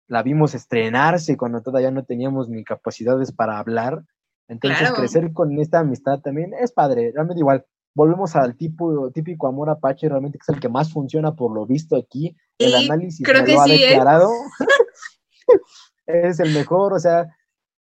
[0.08, 4.04] la vimos estrenarse cuando todavía no teníamos ni capacidades para hablar.
[4.48, 4.96] Entonces, Claro.
[4.96, 7.64] crecer con esta amistad también es padre, realmente igual.
[7.96, 11.68] Volvemos al tipo, típico amor apache, realmente que es el que más funciona por lo
[11.68, 12.36] visto aquí.
[12.58, 13.90] El análisis creo que lo ha sí, ¿eh?
[13.90, 14.32] declarado.
[16.08, 17.28] es el mejor, o sea,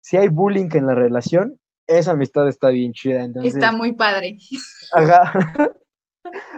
[0.02, 3.24] si hay bullying en la relación, esa amistad está bien chida.
[3.24, 4.38] Entonces, Está muy padre.
[4.94, 5.34] ajá.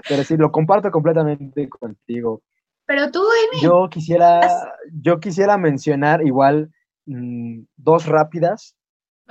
[0.09, 2.41] Pero sí, lo comparto completamente contigo.
[2.85, 3.23] Pero tú,
[3.53, 4.41] Emi, Yo quisiera,
[4.91, 6.71] yo quisiera mencionar igual
[7.05, 8.75] mm, dos rápidas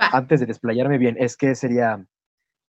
[0.01, 0.07] Va.
[0.13, 1.15] antes de desplayarme bien.
[1.19, 2.03] Es que sería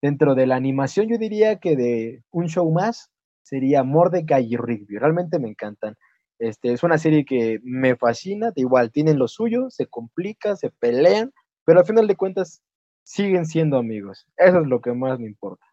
[0.00, 3.10] dentro de la animación, yo diría que de un show más
[3.42, 4.96] sería Mordecai y Rigby.
[4.98, 5.94] Realmente me encantan.
[6.38, 10.70] Este, es una serie que me fascina, de igual tienen lo suyo, se complica, se
[10.70, 11.32] pelean,
[11.64, 12.62] pero al final de cuentas
[13.02, 14.26] siguen siendo amigos.
[14.36, 15.64] Eso es lo que más me importa.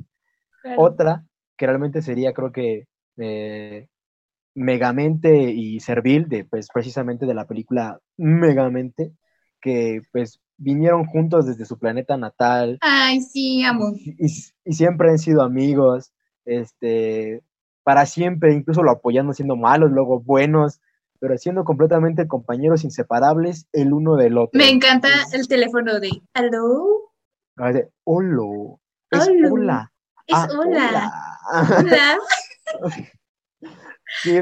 [0.77, 1.23] Otra
[1.57, 2.87] que realmente sería, creo que,
[3.17, 3.87] eh,
[4.55, 9.11] Megamente y Servil, de, pues, precisamente de la película Megamente,
[9.61, 13.91] que pues vinieron juntos desde su planeta natal Ay, sí, amo.
[13.95, 14.15] y,
[14.63, 16.13] y siempre han sido amigos,
[16.45, 17.41] este,
[17.85, 20.81] para siempre, incluso lo apoyando siendo malos, luego buenos,
[21.19, 24.57] pero siendo completamente compañeros inseparables el uno del otro.
[24.57, 26.09] Me encanta el teléfono de
[28.03, 28.79] holo,
[29.11, 29.53] es Holo.
[29.53, 29.91] hola.
[30.25, 30.89] Es ah, hola.
[30.89, 31.79] hola.
[31.79, 32.17] Hola.
[34.21, 34.39] Sí,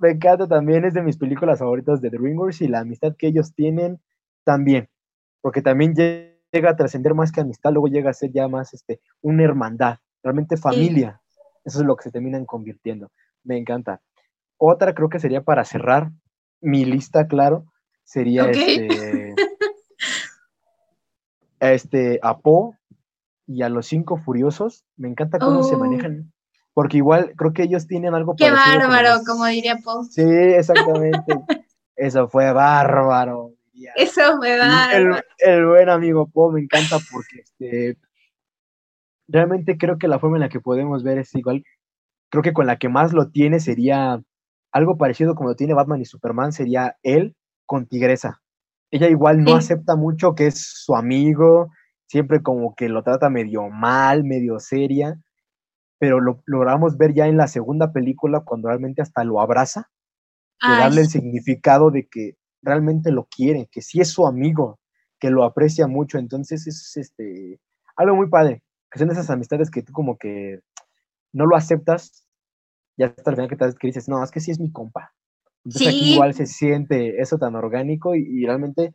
[0.00, 3.54] me encanta también, es de mis películas favoritas de DreamWorks y la amistad que ellos
[3.54, 4.00] tienen
[4.44, 4.88] también,
[5.40, 8.74] porque también lle- llega a trascender más que amistad, luego llega a ser ya más
[8.74, 11.22] este, una hermandad, realmente familia,
[11.66, 13.10] eso es lo que se terminan convirtiendo,
[13.42, 14.00] me encanta.
[14.56, 16.10] Otra creo que sería para cerrar,
[16.60, 17.66] mi lista, claro,
[18.04, 19.34] sería este,
[21.60, 22.76] este, a Po
[23.46, 24.84] y a los cinco furiosos.
[24.96, 25.78] Me encanta cómo se oh.
[25.78, 26.32] manejan.
[26.72, 30.04] Porque igual creo que ellos tienen algo Qué bárbaro, como, diría Po.
[30.04, 31.20] Sí, exactamente.
[31.96, 33.52] Eso fue bárbaro.
[33.96, 35.20] Eso fue bárbaro.
[35.38, 37.98] El, buen amigo Po me encanta porque este,
[39.28, 41.64] realmente creo que la forma en la que podemos ver es igual.
[42.30, 44.22] Creo que con la que más lo tiene sería
[44.72, 48.42] algo parecido como lo tiene Batman y Superman, sería él con Tigresa.
[48.90, 51.70] Ella igual no acepta mucho que es su amigo,
[52.06, 55.20] siempre como que lo trata medio mal, medio seria,
[55.98, 59.88] pero lo logramos ver ya en la segunda película cuando realmente hasta lo abraza,
[60.62, 64.78] de darle el significado de que realmente lo quiere, que sí es su amigo,
[65.18, 67.60] que lo aprecia mucho, entonces es este
[67.96, 70.60] algo muy padre, que son esas amistades que tú como que
[71.32, 72.26] no lo aceptas,
[72.96, 75.12] ya hasta el final que, te, que dices, no, es que sí es mi compa.
[75.64, 78.94] Entonces aquí igual se siente eso tan orgánico y, realmente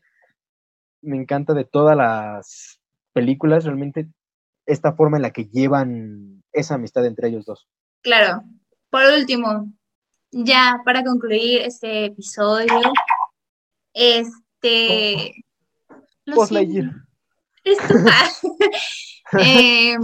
[1.02, 2.80] me encanta de todas las
[3.12, 4.08] películas, realmente
[4.66, 7.68] esta forma en la que llevan esa amistad entre ellos dos.
[8.02, 8.44] Claro.
[8.90, 9.72] Por último,
[10.32, 12.80] ya para concluir este episodio,
[13.94, 15.34] este...
[17.64, 17.94] Esto,
[19.40, 19.98] eh,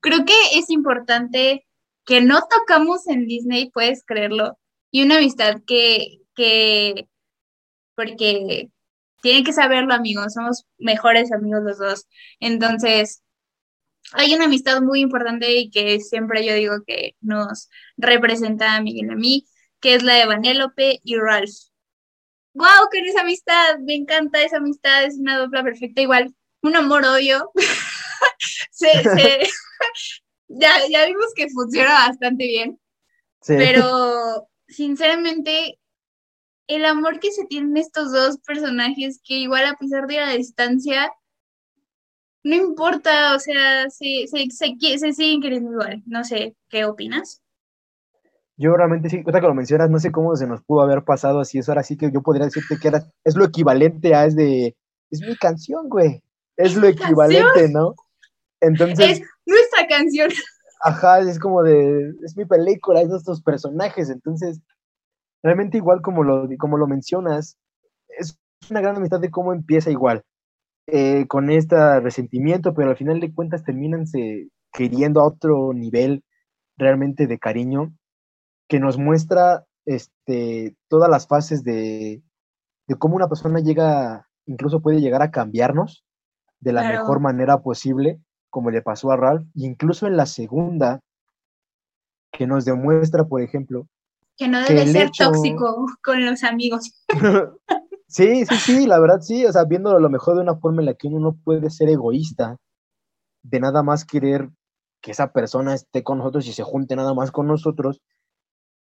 [0.00, 1.66] creo que es importante
[2.04, 4.58] que no tocamos en Disney, puedes creerlo,
[4.90, 7.06] y una amistad que, que,
[7.94, 8.70] porque
[9.20, 12.06] tienen que saberlo, amigos, somos mejores amigos los dos.
[12.40, 13.22] Entonces,
[14.12, 19.08] hay una amistad muy importante y que siempre yo digo que nos representa a Miguel
[19.08, 19.46] y a mí,
[19.80, 21.50] que es la de Vanélope y Ralph.
[22.54, 22.88] ¡Wow!
[22.90, 27.50] Con esa amistad, me encanta esa amistad, es una dupla perfecta, igual, un amor odio.
[30.48, 32.80] ya, ya vimos que funciona bastante bien,
[33.46, 35.78] pero sinceramente,
[36.66, 41.10] el amor que se tienen estos dos personajes, que igual a pesar de la distancia,
[42.44, 46.02] no importa, o sea, se, se, se, siguen queriendo igual.
[46.06, 47.42] No sé, ¿qué opinas?
[48.56, 51.40] Yo realmente sí, ahorita que lo mencionas, no sé cómo se nos pudo haber pasado
[51.40, 54.34] así eso, ahora sí que yo podría decirte que era, es lo equivalente a, es
[54.34, 54.76] de,
[55.10, 56.22] es mi canción, güey,
[56.58, 57.94] es, lo equivalente, ¿no?
[58.60, 59.20] Entonces...
[59.20, 60.30] Es nuestra canción.
[60.80, 64.60] Ajá, es como de, es mi película, es nuestros personajes, entonces,
[65.42, 67.58] realmente igual como lo, como lo mencionas,
[68.08, 68.38] es
[68.70, 70.22] una gran amistad de cómo empieza igual,
[70.86, 76.24] eh, con este resentimiento, pero al final de cuentas terminan se, queriendo a otro nivel
[76.76, 77.92] realmente de cariño,
[78.68, 82.22] que nos muestra este, todas las fases de,
[82.86, 86.04] de cómo una persona llega, incluso puede llegar a cambiarnos
[86.60, 91.00] de la mejor manera posible como le pasó a Ralph, incluso en la segunda,
[92.32, 93.86] que nos demuestra, por ejemplo,
[94.36, 97.04] que no debe ser tóxico con los amigos.
[98.06, 100.80] sí, sí, sí, la verdad sí, o sea, viéndolo a lo mejor de una forma
[100.80, 102.56] en la que uno no puede ser egoísta,
[103.42, 104.48] de nada más querer
[105.00, 108.00] que esa persona esté con nosotros y se junte nada más con nosotros,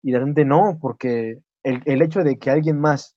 [0.02, 3.16] y de repente no, porque el, el hecho de que alguien más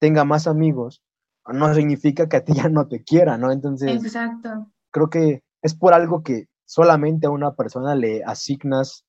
[0.00, 1.03] tenga más amigos
[1.52, 3.52] no significa que a ti ya no te quiera, ¿no?
[3.52, 4.70] Entonces, Exacto.
[4.90, 9.04] creo que es por algo que solamente a una persona le asignas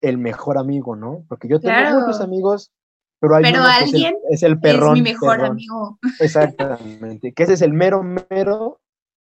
[0.00, 1.24] el mejor amigo, ¿no?
[1.28, 2.70] Porque yo tengo muchos amigos,
[3.18, 4.96] pero hay pero alguien es, el, perrón.
[4.96, 5.98] Es mi mejor amigo.
[6.20, 8.80] Exactamente, que ese es el mero, mero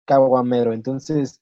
[0.05, 0.73] caguamero.
[0.73, 1.41] Entonces,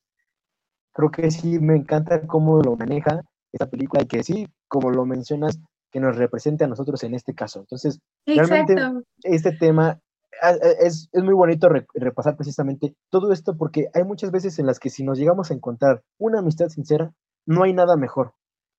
[0.94, 3.22] creo que sí me encanta cómo lo maneja
[3.52, 5.60] esta película y que sí, como lo mencionas,
[5.92, 7.60] que nos represente a nosotros en este caso.
[7.62, 8.76] Entonces, realmente
[9.24, 10.00] este tema
[10.42, 14.90] Eh, es, muy bonito repasar precisamente todo esto porque hay muchas veces en las que
[14.90, 17.14] si nos llegamos a encontrar una amistad sincera,
[17.46, 18.34] no hay nada mejor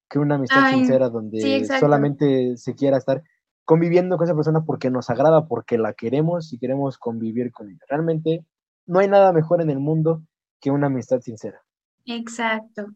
[0.09, 3.23] que una amistad sincera donde solamente se quiera estar
[3.65, 7.85] conviviendo con esa persona porque nos agrada, porque la queremos y queremos convivir con ella.
[7.89, 8.45] Realmente
[8.87, 10.23] no hay nada mejor en el mundo
[10.61, 11.63] que una amistad sincera.
[12.07, 12.87] Exacto.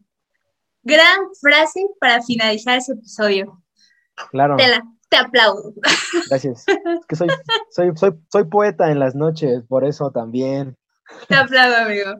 [0.83, 3.63] Gran frase para finalizar ese episodio.
[4.31, 4.57] Claro
[5.09, 5.73] te aplaudo.
[6.29, 6.65] Gracias.
[6.67, 7.29] Es que soy,
[7.71, 10.77] soy, soy, soy poeta en las noches, por eso también.
[11.27, 12.11] Te aplaudo, amigo.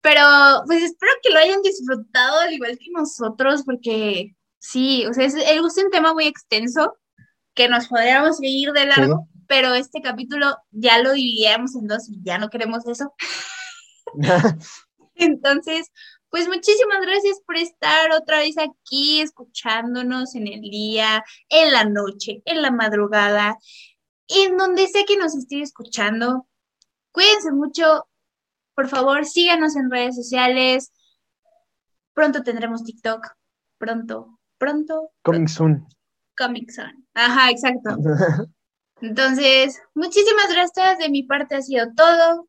[0.00, 0.20] Pero
[0.66, 5.34] pues espero que lo hayan disfrutado al igual que nosotros, porque sí, o sea, es,
[5.34, 6.96] es un tema muy extenso
[7.54, 12.20] que nos podríamos seguir de largo, pero este capítulo ya lo dividíamos en dos y
[12.22, 13.14] ya no queremos eso.
[15.14, 15.90] Entonces,
[16.34, 22.42] pues muchísimas gracias por estar otra vez aquí escuchándonos en el día, en la noche,
[22.44, 23.56] en la madrugada,
[24.26, 26.48] en donde sea que nos esté escuchando.
[27.12, 28.08] Cuídense mucho.
[28.74, 30.92] Por favor, síganos en redes sociales.
[32.14, 33.28] Pronto tendremos TikTok.
[33.78, 35.12] Pronto, pronto.
[35.22, 35.86] Coming soon.
[36.36, 37.06] Coming soon.
[37.14, 37.90] Ajá, exacto.
[39.00, 40.98] Entonces, muchísimas gracias.
[40.98, 42.48] De mi parte ha sido todo.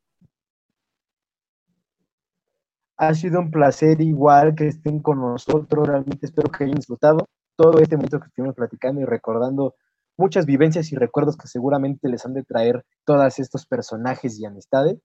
[2.98, 5.86] Ha sido un placer igual que estén con nosotros.
[5.86, 9.74] Realmente espero que hayan disfrutado todo este momento que estuvimos platicando y recordando
[10.16, 14.98] muchas vivencias y recuerdos que seguramente les han de traer todos estos personajes y amistades.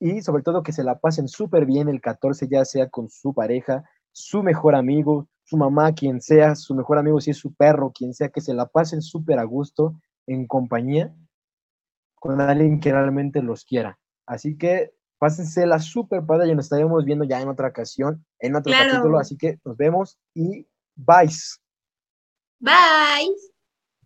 [0.00, 3.34] Y sobre todo que se la pasen súper bien el 14, ya sea con su
[3.34, 7.92] pareja, su mejor amigo, su mamá, quien sea, su mejor amigo, si es su perro,
[7.92, 9.94] quien sea, que se la pasen súper a gusto
[10.26, 11.14] en compañía
[12.14, 13.98] con alguien que realmente los quiera.
[14.26, 18.72] Así que pásensela súper padre y nos estaremos viendo ya en otra ocasión, en otro
[18.72, 19.18] capítulo.
[19.18, 20.66] Así que nos vemos y
[20.96, 21.28] bye.
[22.58, 23.49] Bye.